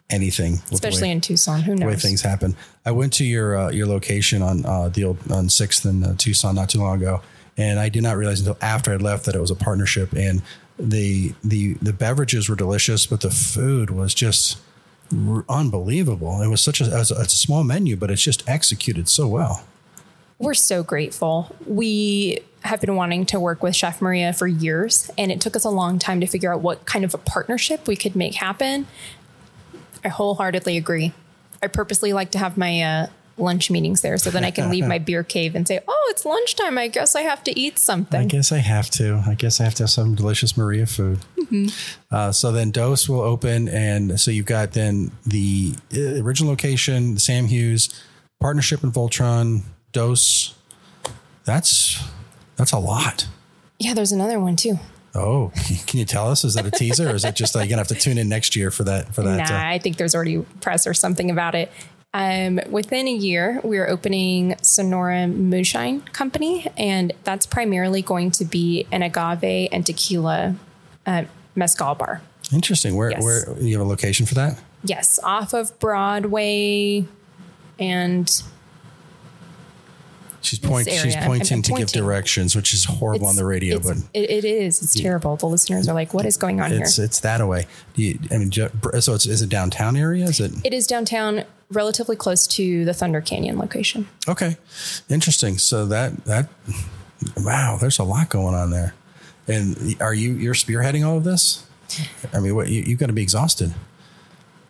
anything, 0.10 0.60
especially 0.72 1.04
way, 1.04 1.12
in 1.12 1.22
Tucson. 1.22 1.62
Who 1.62 1.72
knows? 1.72 1.80
The 1.80 1.86
way 1.88 1.96
things 1.96 2.22
happen. 2.22 2.56
I 2.86 2.92
went 2.92 3.14
to 3.14 3.26
your 3.26 3.58
uh, 3.58 3.72
your 3.72 3.88
location 3.88 4.42
on 4.42 4.66
uh, 4.66 4.90
the 4.90 5.04
old 5.06 5.32
on 5.32 5.50
Sixth 5.50 5.86
and 5.86 6.06
uh, 6.06 6.14
Tucson 6.18 6.56
not 6.56 6.70
too 6.70 6.80
long 6.80 6.98
ago, 6.98 7.22
and 7.58 7.80
I 7.80 7.90
did 7.90 8.04
not 8.04 8.18
realize 8.18 8.40
until 8.40 8.58
after 8.62 8.94
I 8.94 8.98
left 8.98 9.26
that 9.26 9.36
it 9.36 9.42
was 9.42 9.52
a 9.52 9.56
partnership. 9.56 10.14
And 10.14 10.42
the 10.78 11.34
the 11.44 11.74
the 11.76 11.94
beverages 11.94 12.50
were 12.50 12.56
delicious, 12.56 13.06
but 13.06 13.22
the 13.22 13.32
food 13.32 13.90
was 13.90 14.14
just 14.14 14.60
r- 15.28 15.46
unbelievable. 15.50 16.42
It 16.42 16.48
was 16.48 16.62
such 16.62 16.82
a, 16.82 16.86
a, 16.86 17.02
a 17.02 17.30
small 17.30 17.64
menu, 17.64 17.96
but 17.96 18.12
it's 18.12 18.22
just 18.22 18.48
executed 18.48 19.10
so 19.10 19.28
well. 19.28 19.64
We're 20.40 20.56
so 20.56 20.84
grateful. 20.84 21.56
We 21.66 22.40
have 22.64 22.82
been 22.82 22.96
wanting 22.96 23.26
to 23.28 23.40
work 23.40 23.62
with 23.62 23.76
Chef 23.76 24.02
Maria 24.02 24.34
for 24.34 24.48
years, 24.48 25.12
and 25.18 25.32
it 25.32 25.40
took 25.40 25.56
us 25.56 25.64
a 25.64 25.70
long 25.70 26.00
time 26.00 26.20
to 26.22 26.28
figure 26.28 26.54
out 26.54 26.62
what 26.62 26.86
kind 26.86 27.06
of 27.06 27.14
a 27.14 27.18
partnership 27.18 27.88
we 27.88 27.96
could 27.96 28.16
make 28.16 28.36
happen. 28.36 28.88
I 30.04 30.10
wholeheartedly 30.10 30.78
agree. 30.78 31.14
I 31.62 31.68
purposely 31.68 32.14
like 32.14 32.32
to 32.32 32.38
have 32.38 32.58
my 32.58 32.82
uh, 32.82 33.08
lunch 33.38 33.72
meetings 33.72 34.02
there 34.02 34.18
so 34.18 34.30
then 34.30 34.44
I 34.44 34.52
can 34.52 34.70
leave 34.70 34.86
my 34.86 35.00
beer 35.00 35.24
cave 35.24 35.56
and 35.56 35.68
say, 35.68 35.80
oh, 35.88 36.08
it's 36.12 36.26
lunchtime. 36.26 36.78
I 36.78 36.88
guess 36.88 37.16
I 37.16 37.22
have 37.22 37.44
to 37.46 37.58
eat 37.58 37.80
something. 37.80 38.20
I 38.20 38.26
guess 38.26 38.52
I 38.52 38.58
have 38.58 38.90
to. 38.92 39.24
I 39.26 39.34
guess 39.36 39.60
I 39.60 39.64
have 39.64 39.76
to 39.76 39.84
have 39.84 39.90
some 39.90 40.16
delicious 40.16 40.58
Maria 40.58 40.86
food. 40.86 41.20
Mm-hmm. 41.38 41.68
Uh, 42.14 42.32
so 42.32 42.52
then 42.52 42.72
Dose 42.72 43.08
will 43.08 43.22
open. 43.22 43.68
And 43.70 44.20
so 44.20 44.30
you've 44.32 44.46
got 44.46 44.74
then 44.74 45.12
the 45.26 45.74
uh, 45.96 46.22
original 46.22 46.50
location, 46.50 47.18
Sam 47.18 47.48
Hughes, 47.48 47.90
partnership 48.40 48.84
in 48.84 48.92
Voltron, 48.92 49.62
Dose. 49.92 50.54
That's 51.46 52.04
that's 52.56 52.72
a 52.72 52.80
lot. 52.80 53.28
Yeah, 53.80 53.94
there's 53.94 54.12
another 54.12 54.40
one 54.40 54.56
too. 54.56 54.80
Oh, 55.16 55.52
can 55.88 56.00
you 56.00 56.06
tell 56.06 56.30
us? 56.30 56.44
Is 56.44 56.56
that 56.56 56.66
a 56.66 56.72
teaser, 56.72 57.10
or 57.10 57.16
is 57.16 57.26
it 57.26 57.36
just 57.36 57.56
uh, 57.56 57.60
you're 57.60 57.68
gonna 57.68 57.80
have 57.80 57.88
to 57.90 57.96
tune 57.96 58.18
in 58.18 58.30
next 58.30 58.56
year 58.56 58.72
for 58.72 58.84
that? 58.84 59.14
For 59.14 59.22
that, 59.22 59.50
nah, 59.50 59.56
uh, 59.56 59.70
I 59.70 59.80
think 59.80 59.98
there's 59.98 60.16
already 60.16 60.40
press 60.62 60.88
or 60.88 60.94
something 60.94 61.30
about 61.30 61.56
it. 61.56 61.72
Um, 62.16 62.60
within 62.70 63.08
a 63.08 63.14
year, 63.14 63.60
we 63.64 63.80
are 63.80 63.90
opening 63.90 64.56
Sonora 64.62 65.28
Moonshine 65.28 66.02
Company, 66.02 66.68
and 66.78 67.12
that's 67.24 67.46
primarily 67.46 68.04
going 68.04 68.30
to 68.32 68.46
be 68.46 68.86
an 68.92 69.02
agave 69.02 69.70
and 69.72 69.86
tequila 69.86 70.56
uh, 71.08 71.24
mezcal 71.56 71.96
bar. 71.96 72.22
Interesting. 72.52 72.96
Where 72.96 73.12
yes. 73.12 73.24
where 73.24 73.60
you 73.60 73.78
have 73.78 73.86
a 73.86 73.90
location 73.90 74.26
for 74.26 74.36
that? 74.36 74.60
Yes, 74.84 75.20
off 75.24 75.54
of 75.54 75.78
Broadway 75.80 77.06
and 77.80 78.44
She's 80.54 80.60
pointing. 80.60 80.94
She's 81.00 81.16
pointing 81.16 81.64
to 81.64 81.74
give 81.74 81.88
directions, 81.88 82.56
which 82.56 82.76
is 82.76 82.86
horrible 82.86 83.28
it's, 83.28 83.32
on 83.32 83.36
the 83.36 83.46
radio. 83.46 83.80
But 83.80 83.98
it, 84.14 84.30
it 84.30 84.46
is. 84.46 84.84
It's 84.84 84.96
yeah. 84.96 85.04
terrible. 85.04 85.36
The 85.36 85.48
listeners 85.48 85.90
are 85.90 85.96
like, 85.96 86.14
"What 86.14 86.28
is 86.28 86.38
going 86.38 86.62
on 86.62 86.72
it's, 86.72 86.98
here?" 86.98 87.06
It's 87.06 87.22
that 87.22 87.42
away. 87.42 87.66
You, 87.96 88.20
I 88.30 88.38
mean, 88.38 88.52
so 88.52 88.70
it's 89.16 89.26
is 89.26 89.42
it 89.42 89.50
downtown 89.50 89.98
area? 89.98 90.26
Is 90.26 90.40
it? 90.40 90.52
It 90.64 90.72
is 90.72 90.86
downtown, 90.86 91.44
relatively 91.72 92.16
close 92.16 92.46
to 92.48 92.86
the 92.86 92.94
Thunder 92.94 93.20
Canyon 93.20 93.58
location. 93.58 94.08
Okay, 94.28 94.58
interesting. 95.10 95.58
So 95.58 95.88
that 95.88 96.26
that 96.26 96.50
wow, 97.38 97.80
there's 97.82 97.98
a 97.98 98.04
lot 98.04 98.30
going 98.30 98.54
on 98.54 98.70
there. 98.70 98.94
And 99.48 99.96
are 100.00 100.14
you 100.14 100.34
you're 100.34 100.54
spearheading 100.54 101.04
all 101.04 101.18
of 101.18 101.24
this? 101.24 101.66
I 102.32 102.40
mean, 102.40 102.54
what 102.54 102.70
you, 102.70 102.84
you've 102.84 103.00
got 103.00 103.08
to 103.08 103.14
be 103.14 103.24
exhausted 103.24 103.74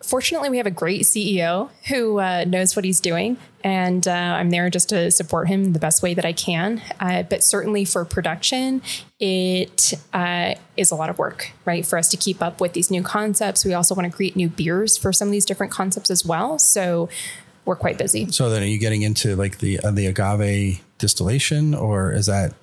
fortunately, 0.04 0.50
we 0.50 0.58
have 0.58 0.66
a 0.66 0.70
great 0.70 1.02
CEO 1.02 1.70
who 1.88 2.20
uh, 2.20 2.44
knows 2.46 2.76
what 2.76 2.84
he's 2.84 3.00
doing, 3.00 3.36
and 3.62 4.06
uh, 4.06 4.10
I'm 4.10 4.50
there 4.50 4.70
just 4.70 4.90
to 4.90 5.10
support 5.10 5.48
him 5.48 5.72
the 5.72 5.78
best 5.78 6.02
way 6.02 6.14
that 6.14 6.24
I 6.24 6.32
can. 6.32 6.82
Uh, 7.00 7.22
but 7.22 7.42
certainly 7.42 7.84
for 7.84 8.04
production, 8.04 8.82
it 9.18 9.94
uh, 10.12 10.54
is 10.76 10.90
a 10.90 10.94
lot 10.94 11.10
of 11.10 11.18
work, 11.18 11.52
right? 11.64 11.84
For 11.84 11.98
us 11.98 12.08
to 12.10 12.16
keep 12.16 12.42
up 12.42 12.60
with 12.60 12.74
these 12.74 12.90
new 12.90 13.02
concepts, 13.02 13.64
we 13.64 13.74
also 13.74 13.94
want 13.94 14.10
to 14.10 14.14
create 14.14 14.36
new 14.36 14.48
beers 14.48 14.96
for 14.96 15.12
some 15.12 15.28
of 15.28 15.32
these 15.32 15.46
different 15.46 15.72
concepts 15.72 16.10
as 16.10 16.24
well. 16.24 16.58
So 16.58 17.08
we're 17.64 17.76
quite 17.76 17.98
busy. 17.98 18.30
So 18.30 18.50
then, 18.50 18.62
are 18.62 18.66
you 18.66 18.78
getting 18.78 19.02
into 19.02 19.36
like 19.36 19.58
the 19.58 19.80
uh, 19.80 19.90
the 19.90 20.06
agave 20.06 20.82
distillation, 20.98 21.74
or 21.74 22.12
is 22.12 22.26
that 22.26 22.54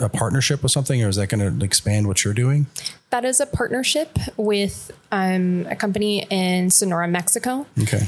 a 0.00 0.08
partnership 0.08 0.62
with 0.62 0.72
something, 0.72 1.02
or 1.02 1.08
is 1.08 1.16
that 1.16 1.28
going 1.28 1.58
to 1.58 1.64
expand 1.64 2.06
what 2.06 2.24
you're 2.24 2.34
doing? 2.34 2.66
That 3.10 3.24
is 3.24 3.40
a 3.40 3.46
partnership 3.46 4.18
with 4.36 4.90
um, 5.12 5.66
a 5.70 5.76
company 5.76 6.26
in 6.30 6.70
Sonora, 6.70 7.08
Mexico. 7.08 7.66
Okay. 7.82 8.06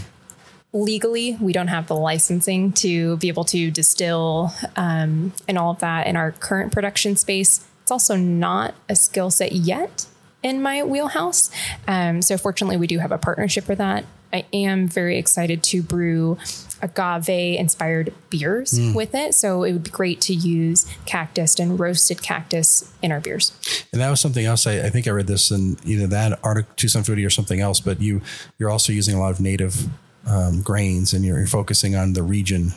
Legally, 0.73 1.37
we 1.41 1.53
don't 1.53 1.69
have 1.69 1.87
the 1.87 1.95
licensing 1.95 2.73
to 2.73 3.17
be 3.19 3.29
able 3.29 3.45
to 3.45 3.71
distill 3.71 4.53
um, 4.77 5.33
and 5.49 5.57
all 5.57 5.71
of 5.71 5.79
that 5.79 6.07
in 6.07 6.17
our 6.17 6.33
current 6.33 6.73
production 6.73 7.17
space. 7.17 7.65
It's 7.83 7.91
also 7.91 8.17
not 8.17 8.75
a 8.89 8.97
skill 8.97 9.31
set 9.31 9.53
yet 9.53 10.07
in 10.43 10.61
my 10.61 10.83
wheelhouse. 10.83 11.51
Um, 11.87 12.21
so, 12.21 12.37
fortunately, 12.37 12.77
we 12.77 12.87
do 12.87 12.99
have 12.99 13.13
a 13.13 13.19
partnership 13.19 13.65
for 13.65 13.75
that. 13.77 14.05
I 14.37 14.45
am 14.53 14.87
very 14.89 15.19
excited 15.19 15.63
to 15.65 15.83
brew 15.83 16.39
agave 16.83 17.29
inspired 17.59 18.13
beers 18.31 18.73
Mm. 18.73 18.95
with 18.95 19.15
it. 19.15 19.35
So 19.35 19.65
it 19.65 19.73
would 19.73 19.85
be 19.85 19.91
great 19.91 20.21
to 20.23 20.35
use 20.35 20.87
cactus 21.07 21.59
and 21.59 21.81
roasted 21.81 22.23
cactus 22.23 22.85
in 23.03 23.13
our 23.13 23.21
beers. 23.21 23.53
And 23.93 24.01
that 24.03 24.11
was 24.11 24.21
something 24.21 24.45
else. 24.45 24.67
I, 24.67 24.81
I 24.87 24.91
think 24.91 25.07
I 25.09 25.11
read 25.11 25.27
this 25.27 25.51
in 25.51 25.79
either 25.85 26.07
that 26.09 26.39
article, 26.43 26.73
Tucson 26.77 27.03
Foodie, 27.03 27.27
or 27.27 27.31
something 27.31 27.61
else. 27.61 27.81
But 27.81 28.01
you 28.01 28.21
you're 28.59 28.71
also 28.71 28.93
using 28.93 29.15
a 29.15 29.21
lot 29.21 29.31
of 29.31 29.41
native 29.41 29.89
um, 30.27 30.61
grains, 30.63 31.13
and 31.15 31.25
you're, 31.25 31.39
you're 31.39 31.47
focusing 31.47 31.95
on 31.97 32.13
the 32.13 32.23
region. 32.23 32.73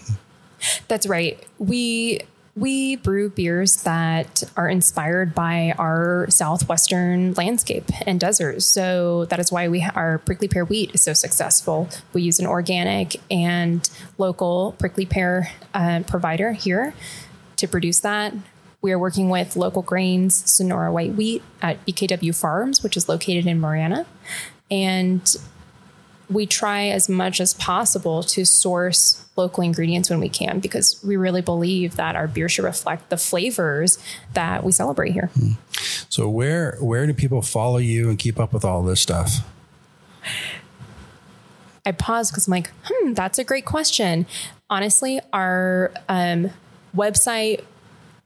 That's 0.88 1.08
right. 1.08 1.42
We 1.58 2.22
we 2.60 2.98
brew 2.98 3.30
beers 3.30 3.84
that 3.84 4.44
are 4.58 4.68
inspired 4.68 5.34
by 5.34 5.74
our 5.78 6.28
southwestern 6.30 7.34
landscape 7.34 7.86
and 8.06 8.20
deserts. 8.20 8.66
So 8.66 9.26
that 9.26 9.40
is 9.40 9.52
why 9.52 9.68
we 9.68 9.82
our 9.96 10.18
prickly 10.20 10.48
pear 10.48 10.66
wheat 10.66 10.94
is 10.94 11.02
so 11.02 11.14
successful. 11.14 11.90
We 12.14 12.22
use 12.22 12.40
an 12.40 12.46
organic 12.46 13.18
and 13.32 13.90
local 14.18 14.76
prickly 14.78 15.06
pear 15.06 15.52
uh, 15.74 16.02
provider 16.06 16.52
here 16.52 16.94
to 17.58 17.68
produce 17.68 18.02
that. 18.02 18.34
We 18.82 18.92
are 18.92 19.00
working 19.00 19.30
with 19.30 19.56
local 19.56 19.82
grains, 19.82 20.50
Sonora 20.50 20.92
white 20.92 21.14
wheat 21.14 21.44
at 21.62 21.86
BKW 21.86 22.40
Farms, 22.40 22.82
which 22.82 22.96
is 22.96 23.10
located 23.10 23.46
in 23.46 23.60
Marana, 23.60 24.06
and 24.72 25.36
we 26.30 26.46
try 26.46 26.88
as 26.88 27.10
much 27.10 27.42
as 27.42 27.54
possible 27.56 28.22
to 28.22 28.46
source 28.46 29.26
local 29.36 29.64
ingredients 29.64 30.10
when 30.10 30.20
we 30.20 30.30
can 30.30 30.60
because 30.60 31.04
we 31.04 31.18
really 31.18 31.42
believe 31.42 31.96
that 31.96 32.16
our 32.16 32.28
beer 32.28 32.48
should 32.48 32.66
reflect 32.66 33.10
the 33.10 33.18
flavors 33.18 33.98
that 34.34 34.64
we 34.64 34.72
celebrate 34.72 35.12
here. 35.12 35.32
So 36.10 36.30
where 36.30 36.78
where 36.80 37.08
do 37.08 37.14
people 37.14 37.42
follow 37.42 37.78
you 37.78 38.10
and 38.10 38.20
keep 38.20 38.40
up 38.40 38.54
with 38.54 38.64
all 38.66 38.84
this 38.84 39.02
stuff? 39.02 39.40
I 41.86 41.92
pause 41.94 42.30
because 42.30 42.48
I'm 42.48 42.52
like, 42.52 42.72
hmm, 42.84 43.14
that's 43.14 43.40
a 43.40 43.44
great 43.44 43.66
question. 43.66 44.28
Honestly, 44.70 45.20
our 45.34 45.92
um, 46.08 46.52
website, 46.96 47.64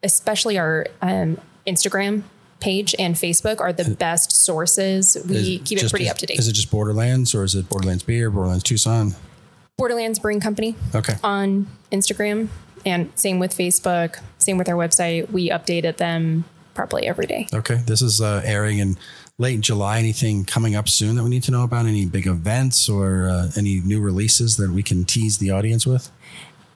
especially 0.01 0.57
our 0.57 0.87
um, 1.01 1.37
Instagram 1.65 2.23
page 2.63 2.95
and 2.97 3.15
Facebook, 3.15 3.59
are 3.59 3.73
the 3.73 3.95
best 3.95 4.31
sources. 4.31 5.17
We 5.27 5.59
keep 5.59 5.79
it 5.79 5.89
pretty 5.89 6.05
is- 6.05 6.11
up 6.11 6.17
to 6.19 6.25
date. 6.25 6.39
Is 6.39 6.47
it 6.47 6.53
just 6.53 6.71
Borderlands 6.71 7.35
or 7.35 7.43
is 7.43 7.55
it 7.55 7.67
Borderlands 7.69 8.03
Beer, 8.03 8.29
Borderlands 8.29 8.63
Tucson? 8.63 9.15
Borderlands 9.77 10.19
Brewing 10.19 10.39
Company. 10.39 10.75
Okay. 10.95 11.15
on 11.23 11.67
Instagram 11.91 12.47
and 12.85 13.11
same 13.15 13.39
with 13.39 13.55
Facebook, 13.57 14.19
same 14.37 14.57
with 14.57 14.69
our 14.69 14.75
website. 14.75 15.29
We 15.31 15.49
updated 15.49 15.97
them 15.97 16.45
probably 16.73 17.05
every 17.07 17.25
day. 17.27 17.47
Okay. 17.53 17.75
This 17.85 18.01
is 18.01 18.21
uh, 18.21 18.41
airing 18.45 18.79
in 18.79 18.97
late 19.37 19.61
July. 19.61 19.99
Anything 19.99 20.45
coming 20.45 20.75
up 20.75 20.87
soon 20.89 21.15
that 21.15 21.23
we 21.23 21.29
need 21.29 21.43
to 21.43 21.51
know 21.51 21.63
about? 21.63 21.85
Any 21.85 22.05
big 22.05 22.27
events 22.27 22.87
or 22.89 23.27
uh, 23.29 23.51
any 23.57 23.79
new 23.79 23.99
releases 24.01 24.57
that 24.57 24.71
we 24.71 24.83
can 24.83 25.05
tease 25.05 25.37
the 25.37 25.49
audience 25.51 25.85
with? 25.87 26.11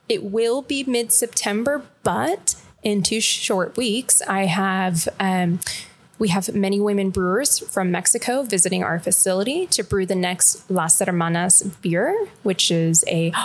It 0.10 0.24
will 0.24 0.62
be 0.62 0.84
mid 0.86 1.12
September, 1.12 1.84
but 2.04 2.56
in 2.84 3.04
two 3.04 3.22
short 3.22 3.78
weeks, 3.78 4.22
I 4.22 4.46
have. 4.46 5.08
Um, 5.20 5.60
we 6.20 6.30
have 6.30 6.54
many 6.56 6.80
women 6.80 7.12
brewers 7.12 7.60
from 7.60 7.92
Mexico 7.92 8.42
visiting 8.42 8.84
our 8.84 8.98
facility 9.00 9.68
to 9.68 9.84
brew 9.84 10.06
the 10.08 10.16
next 10.16 10.70
Las 10.70 11.00
Hermanas 11.00 11.62
beer, 11.82 12.28
which 12.44 12.72
is 12.72 13.04
a. 13.08 13.32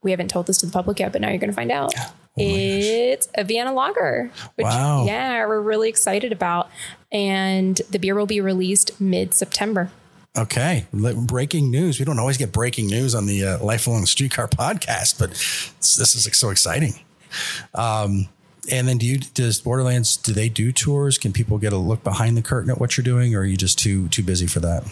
We 0.00 0.12
haven't 0.12 0.28
told 0.28 0.46
this 0.46 0.58
to 0.58 0.66
the 0.66 0.70
public 0.70 1.00
yet, 1.00 1.10
but 1.10 1.20
now 1.20 1.28
you're 1.28 1.38
going 1.38 1.50
to 1.50 1.56
find 1.56 1.72
out. 1.72 1.92
it's 2.36 3.28
a 3.34 3.42
Vienna 3.42 3.72
lager, 3.72 4.30
which 4.54 4.64
Wow. 4.64 5.04
yeah, 5.06 5.44
we're 5.44 5.60
really 5.60 5.88
excited 5.88 6.30
about, 6.30 6.70
and 7.10 7.80
the 7.90 7.98
beer 7.98 8.14
will 8.14 8.24
be 8.24 8.40
released 8.40 9.00
mid 9.00 9.34
September. 9.34 9.90
Okay. 10.36 10.86
Breaking 10.92 11.68
news. 11.72 11.98
We 11.98 12.04
don't 12.04 12.20
always 12.20 12.36
get 12.36 12.52
breaking 12.52 12.86
news 12.86 13.12
on 13.16 13.26
the 13.26 13.44
uh, 13.44 13.64
Life 13.64 13.88
Along 13.88 14.06
Streetcar 14.06 14.46
podcast, 14.46 15.18
but 15.18 15.30
this 15.30 16.14
is 16.14 16.28
so 16.36 16.50
exciting. 16.50 16.92
Um, 17.74 18.28
and 18.70 18.88
then 18.88 18.98
do 18.98 19.06
you, 19.06 19.18
does 19.18 19.60
Borderlands, 19.60 20.16
do 20.16 20.32
they 20.32 20.48
do 20.48 20.72
tours? 20.72 21.18
Can 21.18 21.32
people 21.32 21.58
get 21.58 21.72
a 21.72 21.76
look 21.76 22.02
behind 22.04 22.36
the 22.36 22.42
curtain 22.42 22.70
at 22.70 22.78
what 22.78 22.96
you're 22.96 23.04
doing 23.04 23.34
or 23.34 23.40
are 23.40 23.44
you 23.44 23.56
just 23.56 23.78
too, 23.78 24.08
too 24.08 24.22
busy 24.22 24.46
for 24.46 24.60
that? 24.60 24.84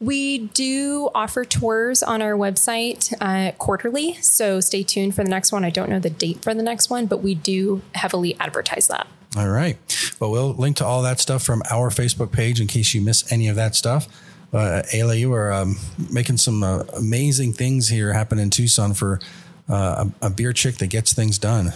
We 0.00 0.48
do 0.48 1.10
offer 1.14 1.44
tours 1.44 2.02
on 2.02 2.22
our 2.22 2.32
website 2.32 3.14
uh, 3.20 3.52
quarterly, 3.52 4.14
so 4.14 4.60
stay 4.60 4.82
tuned 4.82 5.14
for 5.14 5.24
the 5.24 5.30
next 5.30 5.52
one. 5.52 5.64
I 5.64 5.70
don't 5.70 5.88
know 5.88 5.98
the 5.98 6.10
date 6.10 6.42
for 6.42 6.54
the 6.54 6.62
next 6.62 6.90
one, 6.90 7.06
but 7.06 7.22
we 7.22 7.34
do 7.34 7.82
heavily 7.94 8.36
advertise 8.40 8.88
that. 8.88 9.06
All 9.36 9.48
right. 9.48 9.78
Well, 10.18 10.32
we'll 10.32 10.54
link 10.54 10.76
to 10.78 10.84
all 10.84 11.02
that 11.02 11.20
stuff 11.20 11.42
from 11.42 11.62
our 11.70 11.90
Facebook 11.90 12.32
page 12.32 12.60
in 12.60 12.66
case 12.66 12.94
you 12.94 13.00
miss 13.00 13.30
any 13.30 13.48
of 13.48 13.56
that 13.56 13.74
stuff. 13.76 14.08
Uh, 14.52 14.82
Ayla, 14.92 15.16
you 15.16 15.32
are 15.32 15.52
um, 15.52 15.76
making 16.10 16.36
some 16.36 16.64
uh, 16.64 16.82
amazing 16.96 17.52
things 17.52 17.88
here 17.88 18.12
happen 18.12 18.40
in 18.40 18.50
Tucson 18.50 18.94
for 18.94 19.20
uh, 19.68 20.06
a, 20.22 20.26
a 20.26 20.30
beer 20.30 20.52
chick 20.52 20.78
that 20.78 20.88
gets 20.88 21.12
things 21.12 21.38
done. 21.38 21.72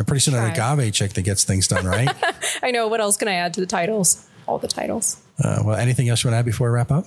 And 0.00 0.06
pretty 0.06 0.20
soon 0.20 0.34
an 0.34 0.50
agave 0.50 0.94
chick 0.94 1.12
that 1.12 1.22
gets 1.22 1.44
things 1.44 1.68
done, 1.68 1.84
right? 1.84 2.08
I 2.62 2.70
know. 2.70 2.88
What 2.88 3.02
else 3.02 3.18
can 3.18 3.28
I 3.28 3.34
add 3.34 3.52
to 3.52 3.60
the 3.60 3.66
titles? 3.66 4.26
All 4.46 4.56
the 4.56 4.66
titles. 4.66 5.18
uh, 5.44 5.62
well, 5.62 5.76
anything 5.76 6.08
else 6.08 6.24
you 6.24 6.28
want 6.28 6.36
to 6.36 6.38
add 6.38 6.46
before 6.46 6.70
we 6.70 6.74
wrap 6.74 6.90
up? 6.90 7.04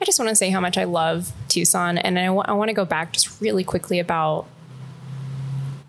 I 0.00 0.06
just 0.06 0.18
want 0.18 0.30
to 0.30 0.34
say 0.34 0.48
how 0.48 0.60
much 0.60 0.78
I 0.78 0.84
love 0.84 1.30
Tucson, 1.48 1.98
and 1.98 2.18
I 2.18 2.30
want 2.30 2.68
to 2.68 2.72
go 2.72 2.86
back 2.86 3.12
just 3.12 3.38
really 3.42 3.64
quickly 3.64 3.98
about 3.98 4.46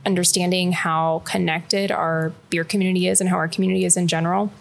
understanding 0.05 0.73
how 0.73 1.21
connected 1.23 1.93
our 1.93 2.33
beer 2.49 2.65
community 2.65 3.07
is 3.07 3.21
and 3.21 3.29
how 3.29 3.37
our 3.37 3.47
community 3.47 3.85
is 3.85 3.95
in 3.95 4.09
general. 4.09 4.51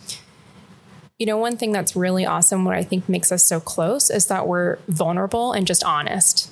You 1.18 1.26
know, 1.26 1.36
one 1.36 1.56
thing 1.56 1.72
that's 1.72 1.96
really 1.96 2.24
awesome, 2.24 2.64
what 2.64 2.76
I 2.76 2.84
think 2.84 3.08
makes 3.08 3.32
us 3.32 3.42
so 3.42 3.58
close, 3.58 4.08
is 4.08 4.26
that 4.26 4.46
we're 4.46 4.78
vulnerable 4.86 5.52
and 5.52 5.66
just 5.66 5.82
honest 5.82 6.48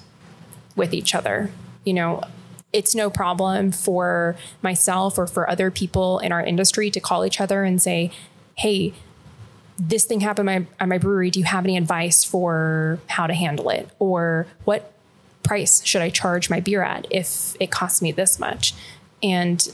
with 0.74 0.92
each 0.92 1.14
other. 1.14 1.52
You 1.84 1.94
know, 1.94 2.24
it's 2.72 2.94
no 2.94 3.10
problem 3.10 3.72
for 3.72 4.36
myself 4.62 5.18
or 5.18 5.26
for 5.26 5.48
other 5.48 5.70
people 5.70 6.18
in 6.20 6.32
our 6.32 6.42
industry 6.42 6.90
to 6.90 7.00
call 7.00 7.24
each 7.24 7.40
other 7.40 7.64
and 7.64 7.82
say, 7.82 8.10
hey, 8.56 8.94
this 9.78 10.04
thing 10.04 10.20
happened 10.20 10.48
at 10.48 10.60
my, 10.60 10.66
at 10.78 10.88
my 10.88 10.98
brewery. 10.98 11.30
Do 11.30 11.40
you 11.40 11.46
have 11.46 11.64
any 11.64 11.76
advice 11.76 12.22
for 12.22 13.00
how 13.08 13.26
to 13.26 13.34
handle 13.34 13.70
it? 13.70 13.88
Or 13.98 14.46
what 14.64 14.92
price 15.42 15.82
should 15.84 16.02
I 16.02 16.10
charge 16.10 16.50
my 16.50 16.60
beer 16.60 16.82
at 16.82 17.06
if 17.10 17.56
it 17.58 17.70
costs 17.70 18.02
me 18.02 18.12
this 18.12 18.38
much? 18.38 18.74
And 19.22 19.66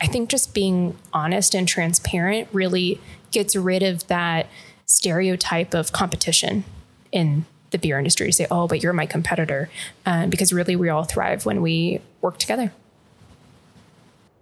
I 0.00 0.06
think 0.06 0.30
just 0.30 0.54
being 0.54 0.96
honest 1.12 1.54
and 1.54 1.68
transparent 1.68 2.48
really 2.52 3.00
gets 3.30 3.54
rid 3.54 3.82
of 3.82 4.06
that 4.08 4.46
stereotype 4.86 5.74
of 5.74 5.92
competition 5.92 6.64
in 7.12 7.44
the 7.70 7.78
beer 7.78 7.98
industry 7.98 8.26
to 8.26 8.32
say, 8.32 8.46
oh, 8.50 8.66
but 8.66 8.82
you're 8.82 8.92
my 8.92 9.06
competitor. 9.06 9.68
Um, 10.06 10.30
because 10.30 10.52
really, 10.52 10.76
we 10.76 10.88
all 10.88 11.04
thrive 11.04 11.46
when 11.46 11.62
we 11.62 12.00
work 12.20 12.38
together. 12.38 12.72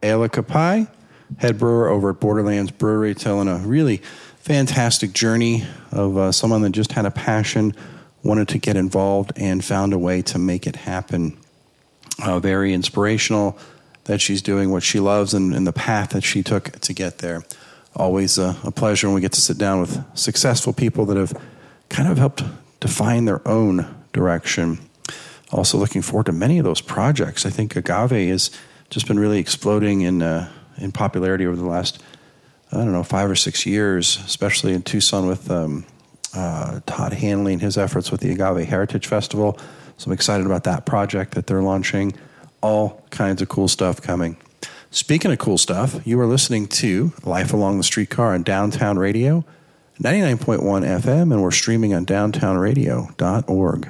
Ayla 0.03 0.29
Kapahi, 0.29 0.89
head 1.39 1.59
brewer 1.59 1.89
over 1.89 2.11
at 2.11 2.21
Borderlands 2.21 2.71
Brewery, 2.71 3.15
telling 3.15 3.49
a 3.49 3.59
really 3.59 3.99
fantastic 4.39 5.13
journey 5.13 5.65
of 5.91 6.17
uh, 6.17 6.33
someone 6.33 6.63
that 6.63 6.71
just 6.71 6.93
had 6.93 7.07
a 7.07 7.11
passion, 7.11 7.75
wanted 8.23 8.49
to 8.49 8.59
get 8.59 8.77
involved, 8.77 9.33
and 9.37 9.65
found 9.65 9.93
a 9.93 9.99
way 9.99 10.23
to 10.23 10.39
make 10.39 10.67
it 10.67 10.77
happen. 10.77 11.37
Uh, 12.23 12.39
very 12.39 12.73
inspirational 12.73 13.59
that 14.05 14.21
she's 14.21 14.41
doing 14.41 14.71
what 14.71 14.83
she 14.83 15.01
loves 15.01 15.35
and, 15.35 15.53
and 15.53 15.67
the 15.67 15.73
path 15.73 16.11
that 16.11 16.23
she 16.23 16.43
took 16.43 16.71
to 16.81 16.93
get 16.93 17.19
there. 17.19 17.43
Always 17.95 18.39
a, 18.39 18.57
a 18.63 18.71
pleasure 18.71 19.09
when 19.09 19.15
we 19.15 19.21
get 19.21 19.33
to 19.33 19.41
sit 19.41 19.59
down 19.59 19.81
with 19.81 19.99
successful 20.17 20.73
people 20.73 21.07
that 21.07 21.17
have 21.17 21.35
kind 21.89 22.09
of 22.09 22.19
helped 22.19 22.45
define 22.81 23.25
their 23.25 23.47
own 23.47 23.95
direction. 24.13 24.79
Also, 25.51 25.79
looking 25.79 26.03
forward 26.03 26.27
to 26.27 26.33
many 26.33 26.59
of 26.59 26.65
those 26.65 26.81
projects. 26.81 27.47
I 27.47 27.51
think 27.51 27.77
agave 27.77 28.29
has 28.29 28.51
just 28.91 29.07
been 29.07 29.19
really 29.19 29.39
exploding 29.39 30.01
in 30.03 30.23
uh, 30.23 30.51
in 30.79 30.93
popularity 30.93 31.47
over 31.47 31.57
the 31.57 31.65
last 31.67 32.03
I 32.73 32.79
don't 32.79 32.93
know 32.93 33.05
five 33.05 33.31
or 33.31 33.37
six 33.37 33.65
years, 33.65 34.19
especially 34.27 34.73
in 34.73 34.83
Tucson 34.83 35.27
with 35.27 35.51
um, 35.51 35.87
uh, 36.35 36.81
Todd 36.87 37.13
Hanley 37.13 37.53
and 37.53 37.63
his 37.63 37.79
efforts 37.79 38.11
with 38.11 38.21
the 38.21 38.31
Agave 38.33 38.67
Heritage 38.69 39.07
Festival. 39.07 39.59
So 39.99 40.09
I'm 40.09 40.13
excited 40.13 40.47
about 40.47 40.65
that 40.65 40.85
project 40.85 41.35
that 41.35 41.47
they're 41.47 41.63
launching. 41.63 42.15
All 42.61 43.05
kinds 43.11 43.41
of 43.41 43.49
cool 43.49 43.69
stuff 43.69 44.03
coming. 44.03 44.37
Speaking 44.91 45.31
of 45.31 45.39
cool 45.39 45.59
stuff, 45.59 46.01
you 46.07 46.19
are 46.21 46.27
listening 46.27 46.67
to 46.69 47.13
Life 47.25 47.53
Along 47.53 47.79
the 47.79 47.85
Streetcar 47.85 48.35
on 48.35 48.43
Downtown 48.43 48.99
Radio, 48.99 49.45
99.1 50.03 50.61
FM, 51.01 51.33
and 51.33 51.43
we're 51.43 51.51
streaming 51.51 51.95
on 51.95 52.05
downtownradio.org. 52.05 53.89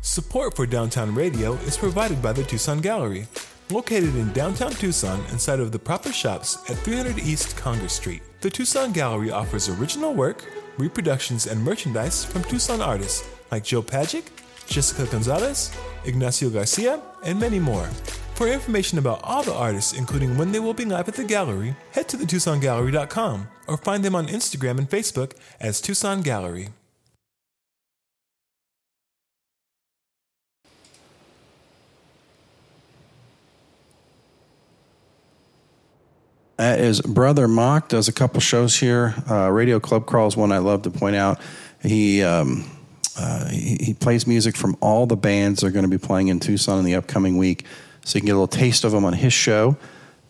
Support 0.00 0.56
for 0.56 0.66
Downtown 0.66 1.14
Radio 1.14 1.52
is 1.54 1.76
provided 1.76 2.22
by 2.22 2.32
the 2.32 2.42
Tucson 2.42 2.80
Gallery, 2.80 3.26
located 3.70 4.16
in 4.16 4.32
downtown 4.32 4.72
Tucson 4.72 5.22
inside 5.30 5.60
of 5.60 5.70
the 5.70 5.78
proper 5.78 6.10
shops 6.10 6.58
at 6.70 6.78
300 6.78 7.18
East 7.18 7.56
Congress 7.56 7.92
Street. 7.92 8.22
The 8.40 8.50
Tucson 8.50 8.92
Gallery 8.92 9.30
offers 9.30 9.68
original 9.68 10.14
work, 10.14 10.44
reproductions, 10.78 11.46
and 11.46 11.62
merchandise 11.62 12.24
from 12.24 12.42
Tucson 12.44 12.80
artists 12.80 13.28
like 13.50 13.64
Joe 13.64 13.82
Pagac, 13.82 14.24
Jessica 14.66 15.04
Gonzalez, 15.10 15.70
Ignacio 16.06 16.48
Garcia, 16.48 17.02
and 17.22 17.38
many 17.38 17.58
more. 17.58 17.86
For 18.34 18.48
information 18.48 18.98
about 18.98 19.20
all 19.22 19.42
the 19.42 19.52
artists, 19.52 19.92
including 19.92 20.38
when 20.38 20.52
they 20.52 20.58
will 20.58 20.74
be 20.74 20.86
live 20.86 21.06
at 21.06 21.14
the 21.14 21.24
gallery, 21.24 21.76
head 21.92 22.08
to 22.08 22.16
thetucsongallery.com 22.16 23.46
or 23.66 23.76
find 23.76 24.04
them 24.04 24.14
on 24.14 24.26
Instagram 24.26 24.78
and 24.78 24.88
Facebook 24.88 25.32
as 25.60 25.80
Tucson 25.80 26.22
Gallery. 26.22 26.68
That 36.62 36.78
is 36.78 37.00
Brother 37.00 37.48
Mock 37.48 37.88
does 37.88 38.06
a 38.06 38.12
couple 38.12 38.40
shows 38.40 38.76
here. 38.76 39.16
Uh, 39.28 39.50
Radio 39.50 39.80
Club 39.80 40.06
Crawl 40.06 40.28
is 40.28 40.36
one 40.36 40.52
I 40.52 40.58
love 40.58 40.82
to 40.82 40.90
point 40.90 41.16
out. 41.16 41.40
He, 41.82 42.22
um, 42.22 42.70
uh, 43.18 43.48
he, 43.48 43.78
he 43.80 43.94
plays 43.94 44.28
music 44.28 44.56
from 44.56 44.76
all 44.80 45.06
the 45.06 45.16
bands 45.16 45.62
they're 45.62 45.72
going 45.72 45.84
to 45.84 45.90
be 45.90 45.98
playing 45.98 46.28
in 46.28 46.38
Tucson 46.38 46.78
in 46.78 46.84
the 46.84 46.94
upcoming 46.94 47.36
week, 47.36 47.64
so 48.04 48.16
you 48.16 48.20
can 48.20 48.26
get 48.26 48.32
a 48.32 48.36
little 48.36 48.46
taste 48.46 48.84
of 48.84 48.92
them 48.92 49.04
on 49.04 49.12
his 49.12 49.32
show. 49.32 49.76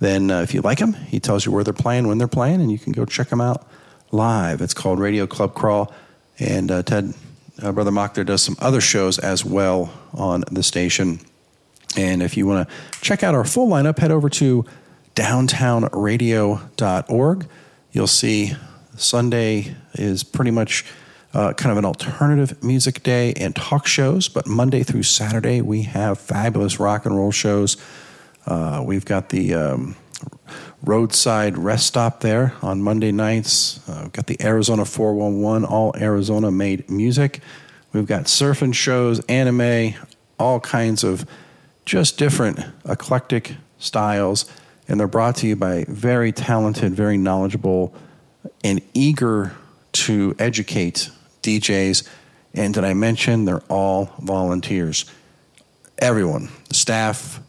Then, 0.02 0.30
uh, 0.32 0.42
if 0.42 0.52
you 0.52 0.60
like 0.62 0.80
him, 0.80 0.94
he 0.94 1.20
tells 1.20 1.46
you 1.46 1.52
where 1.52 1.62
they're 1.62 1.72
playing, 1.72 2.08
when 2.08 2.18
they're 2.18 2.26
playing, 2.26 2.60
and 2.60 2.72
you 2.72 2.78
can 2.78 2.90
go 2.90 3.04
check 3.04 3.28
them 3.28 3.40
out 3.40 3.64
live. 4.10 4.60
It's 4.60 4.74
called 4.74 4.98
Radio 4.98 5.28
Club 5.28 5.54
Crawl, 5.54 5.94
and 6.40 6.72
uh, 6.72 6.82
Ted, 6.82 7.14
uh, 7.62 7.70
Brother 7.70 7.92
Mock, 7.92 8.14
there 8.14 8.24
does 8.24 8.42
some 8.42 8.56
other 8.58 8.80
shows 8.80 9.20
as 9.20 9.44
well 9.44 9.92
on 10.12 10.42
the 10.50 10.64
station. 10.64 11.20
And 11.96 12.20
if 12.20 12.36
you 12.36 12.48
want 12.48 12.68
to 12.68 12.74
check 13.00 13.22
out 13.22 13.36
our 13.36 13.44
full 13.44 13.68
lineup, 13.68 14.00
head 14.00 14.10
over 14.10 14.28
to 14.28 14.64
downtownradio.org. 15.14 17.46
You'll 17.92 18.06
see 18.08 18.56
Sunday 18.96 19.76
is 19.94 20.24
pretty 20.24 20.50
much 20.50 20.84
uh, 21.32 21.52
kind 21.52 21.70
of 21.70 21.78
an 21.78 21.84
alternative 21.84 22.60
music 22.60 23.04
day 23.04 23.34
and 23.34 23.54
talk 23.54 23.86
shows, 23.86 24.28
but 24.28 24.48
Monday 24.48 24.82
through 24.82 25.04
Saturday, 25.04 25.60
we 25.60 25.82
have 25.82 26.18
fabulous 26.18 26.80
rock 26.80 27.06
and 27.06 27.14
roll 27.14 27.30
shows. 27.30 27.76
Uh, 28.46 28.82
we've 28.84 29.04
got 29.04 29.28
the 29.28 29.54
um, 29.54 29.96
roadside 30.82 31.56
rest 31.56 31.86
stop 31.86 32.20
there 32.20 32.54
on 32.62 32.82
Monday 32.82 33.12
nights. 33.12 33.80
Uh, 33.88 34.00
we've 34.02 34.12
got 34.12 34.26
the 34.26 34.42
Arizona 34.42 34.84
411, 34.84 35.64
all 35.64 35.94
Arizona 35.96 36.50
made 36.50 36.88
music. 36.90 37.40
We've 37.92 38.06
got 38.06 38.24
surfing 38.24 38.74
shows, 38.74 39.20
anime, 39.26 39.94
all 40.38 40.60
kinds 40.60 41.04
of 41.04 41.26
just 41.84 42.18
different 42.18 42.60
eclectic 42.84 43.56
styles. 43.78 44.46
And 44.88 44.98
they're 44.98 45.08
brought 45.08 45.36
to 45.36 45.46
you 45.46 45.56
by 45.56 45.84
very 45.88 46.32
talented, 46.32 46.94
very 46.94 47.16
knowledgeable, 47.16 47.94
and 48.64 48.80
eager 48.94 49.52
to 49.92 50.34
educate 50.38 51.10
DJs. 51.42 52.08
And 52.54 52.74
did 52.74 52.84
I 52.84 52.94
mention 52.94 53.44
they're 53.44 53.62
all 53.68 54.12
volunteers? 54.20 55.04
Everyone, 55.98 56.48
staff, 56.72 57.40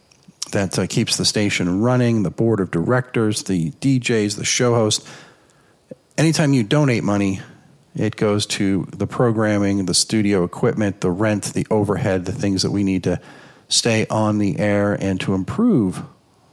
that 0.54 0.78
uh, 0.78 0.86
keeps 0.86 1.16
the 1.16 1.24
station 1.24 1.80
running, 1.80 2.22
the 2.22 2.30
board 2.30 2.58
of 2.60 2.70
directors, 2.70 3.44
the 3.44 3.70
DJs, 3.72 4.36
the 4.36 4.44
show 4.44 4.74
host. 4.74 5.06
Anytime 6.16 6.54
you 6.54 6.62
donate 6.62 7.04
money, 7.04 7.40
it 7.94 8.16
goes 8.16 8.46
to 8.46 8.88
the 8.96 9.06
programming, 9.06 9.84
the 9.84 9.94
studio 9.94 10.42
equipment, 10.42 11.00
the 11.00 11.10
rent, 11.10 11.52
the 11.54 11.66
overhead, 11.70 12.24
the 12.24 12.32
things 12.32 12.62
that 12.62 12.70
we 12.70 12.82
need 12.82 13.04
to 13.04 13.20
stay 13.68 14.06
on 14.08 14.38
the 14.38 14.58
air 14.58 14.94
and 14.94 15.20
to 15.20 15.34
improve 15.34 16.02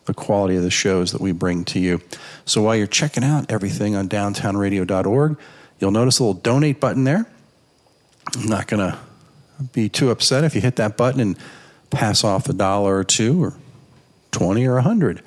the 0.06 0.14
quality 0.14 0.56
of 0.56 0.64
the 0.64 0.72
shows 0.72 1.12
that 1.12 1.22
we 1.22 1.32
bring 1.32 1.64
to 1.66 1.80
you. 1.80 2.02
So 2.46 2.62
while 2.62 2.76
you're 2.76 2.88
checking 2.88 3.24
out 3.24 3.52
everything 3.52 3.96
on 3.96 4.10
downtownradio.org, 4.10 5.38
you'll 5.80 5.92
notice 5.92 6.20
a 6.20 6.24
little 6.24 6.42
donate 6.42 6.80
button 6.80 7.04
there. 7.04 7.26
I'm 8.36 8.48
not 8.48 8.68
going 8.68 8.92
to 8.92 8.98
be 9.74 9.90
too 9.90 10.10
upset 10.10 10.44
if 10.44 10.56
you 10.56 10.62
hit 10.62 10.76
that 10.78 10.98
button 10.98 11.20
and 11.22 11.38
pass 11.90 12.24
off 12.24 12.50
a 12.50 12.54
dollar 12.54 12.98
or 12.98 13.04
two 13.04 13.44
or 13.44 13.54
20 14.32 14.66
or 14.66 14.76
100. 14.76 15.22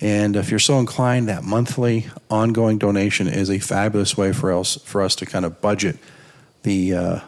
And 0.00 0.36
if 0.36 0.50
you're 0.50 0.58
so 0.58 0.78
inclined, 0.78 1.28
that 1.28 1.42
monthly 1.42 2.06
ongoing 2.30 2.78
donation 2.78 3.28
is 3.28 3.50
a 3.50 3.58
fabulous 3.58 4.16
way 4.16 4.32
for 4.32 4.52
us 4.52 4.76
for 4.84 5.02
us 5.02 5.16
to 5.16 5.26
kind 5.26 5.44
of 5.44 5.60
budget 5.60 5.96
the 6.62 6.94
uh, 6.94 7.20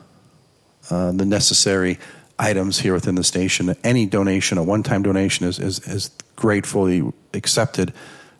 uh, 0.90 1.12
the 1.12 1.24
necessary 1.24 1.98
items 2.38 2.78
here 2.78 2.92
within 2.92 3.14
the 3.14 3.24
station. 3.24 3.74
Any 3.82 4.06
donation, 4.06 4.58
a 4.58 4.62
one-time 4.62 5.02
donation, 5.02 5.46
is 5.46 5.58
is, 5.58 5.78
is 5.86 6.10
gratefully 6.36 7.10
accepted. 7.32 7.94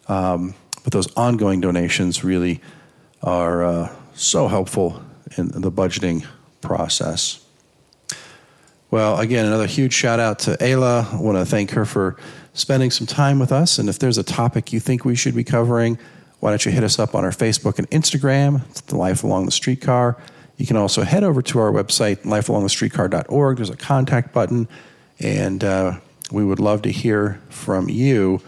Um, 0.09 0.55
but 0.85 0.93
those 0.93 1.13
ongoing 1.15 1.61
donations 1.61 2.23
really 2.23 2.61
are 3.23 3.65
uh, 3.65 3.93
so 4.15 4.49
helpful 4.49 5.03
in 5.37 5.49
the 5.49 5.73
budgeting 5.73 6.27
process. 6.61 7.45
Well, 8.91 9.19
again, 9.19 9.45
another 9.45 9.67
huge 9.67 9.93
shout 9.93 10.19
out 10.19 10.39
to 10.41 10.57
Ayla. 10.57 11.13
I 11.13 11.21
want 11.21 11.37
to 11.37 11.45
thank 11.45 11.73
her 11.73 11.85
for 11.85 12.17
spending 12.59 12.91
some 12.91 13.07
time 13.07 13.39
with 13.39 13.53
us. 13.53 13.79
And 13.79 13.89
if 13.89 13.99
there's 13.99 14.19
a 14.19 14.23
topic 14.23 14.73
you 14.73 14.81
think 14.81 15.05
we 15.05 15.15
should 15.15 15.35
be 15.35 15.45
covering, 15.45 15.99
why 16.41 16.51
don't 16.51 16.65
you 16.65 16.73
hit 16.73 16.85
us 16.85 16.99
up 16.99 17.15
on 17.15 17.25
our 17.25 17.31
Facebook 17.31 17.79
and 17.79 17.89
Instagram? 17.91 18.69
It's 18.71 18.81
the 18.83 18.97
Life 18.97 19.25
Along 19.25 19.45
the 19.45 19.51
Streetcar. 19.51 20.17
You 20.57 20.67
can 20.67 20.77
also 20.77 21.03
head 21.03 21.25
over 21.25 21.41
to 21.43 21.59
our 21.61 21.71
website, 21.71 22.23
lifealongthestreetcar.org. 22.25 23.57
There's 23.57 23.71
a 23.71 23.77
contact 23.77 24.33
button, 24.33 24.69
and 25.21 25.63
uh, 25.63 25.99
we 26.33 26.45
would 26.45 26.59
love 26.59 26.83
to 26.83 26.91
hear 26.91 27.41
from 27.49 27.89
you 27.89 28.41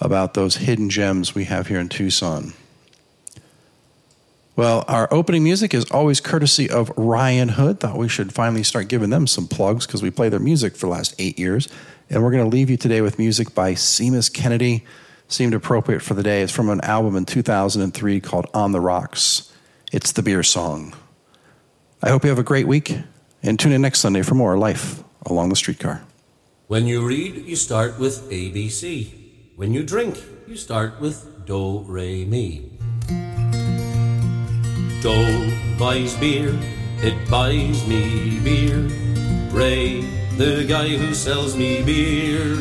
about 0.00 0.34
those 0.34 0.56
hidden 0.56 0.90
gems 0.90 1.34
we 1.34 1.44
have 1.44 1.68
here 1.68 1.78
in 1.78 1.88
Tucson. 1.88 2.52
Well, 4.54 4.84
our 4.86 5.08
opening 5.10 5.44
music 5.44 5.72
is 5.72 5.90
always 5.90 6.20
courtesy 6.20 6.68
of 6.68 6.92
Ryanhood. 6.98 7.80
Thought 7.80 7.96
we 7.96 8.08
should 8.08 8.34
finally 8.34 8.62
start 8.62 8.88
giving 8.88 9.08
them 9.08 9.26
some 9.26 9.48
plugs 9.48 9.86
because 9.86 10.02
we 10.02 10.10
play 10.10 10.28
their 10.28 10.40
music 10.40 10.74
for 10.74 10.86
the 10.86 10.92
last 10.92 11.14
eight 11.18 11.38
years. 11.38 11.68
And 12.10 12.22
we're 12.22 12.30
going 12.30 12.44
to 12.44 12.54
leave 12.54 12.68
you 12.68 12.76
today 12.76 13.00
with 13.00 13.18
music 13.18 13.54
by 13.54 13.72
Seamus 13.72 14.30
Kennedy. 14.30 14.84
Seemed 15.26 15.54
appropriate 15.54 16.02
for 16.02 16.12
the 16.12 16.22
day. 16.22 16.42
It's 16.42 16.52
from 16.52 16.68
an 16.68 16.82
album 16.82 17.16
in 17.16 17.24
2003 17.24 18.20
called 18.20 18.46
On 18.52 18.72
the 18.72 18.80
Rocks. 18.80 19.50
It's 19.90 20.12
the 20.12 20.22
beer 20.22 20.42
song. 20.42 20.94
I 22.02 22.10
hope 22.10 22.22
you 22.22 22.28
have 22.28 22.38
a 22.38 22.42
great 22.42 22.66
week 22.66 22.98
and 23.42 23.58
tune 23.58 23.72
in 23.72 23.80
next 23.80 24.00
Sunday 24.00 24.20
for 24.20 24.34
more 24.34 24.58
Life 24.58 25.02
Along 25.24 25.48
the 25.48 25.56
Streetcar. 25.56 26.02
When 26.66 26.86
you 26.86 27.06
read, 27.06 27.46
you 27.46 27.56
start 27.56 27.98
with 27.98 28.30
ABC. 28.30 29.12
When 29.56 29.72
you 29.72 29.82
drink, 29.82 30.22
you 30.46 30.56
start 30.56 31.00
with 31.00 31.46
Do, 31.46 31.80
Re, 31.80 32.26
Mi. 32.26 32.70
Do 35.02 35.50
buys 35.80 36.14
beer, 36.14 36.56
it 36.98 37.28
buys 37.28 37.84
me 37.88 38.38
beer. 38.38 38.88
Ray, 39.50 40.02
the 40.36 40.64
guy 40.68 40.90
who 40.90 41.12
sells 41.12 41.56
me 41.56 41.82
beer. 41.82 42.54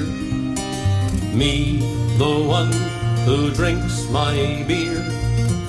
Me, 1.35 1.81
the 2.17 2.43
one 2.43 2.71
who 3.25 3.51
drinks 3.51 4.09
my 4.09 4.65
beer. 4.67 5.03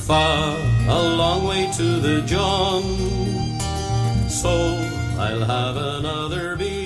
Far 0.01 0.57
a 0.89 1.03
long 1.15 1.45
way 1.45 1.71
to 1.77 2.01
the 2.01 2.23
John. 2.23 2.83
So 4.31 4.51
I'll 5.19 5.45
have 5.45 5.77
another 5.77 6.57
beer. 6.57 6.82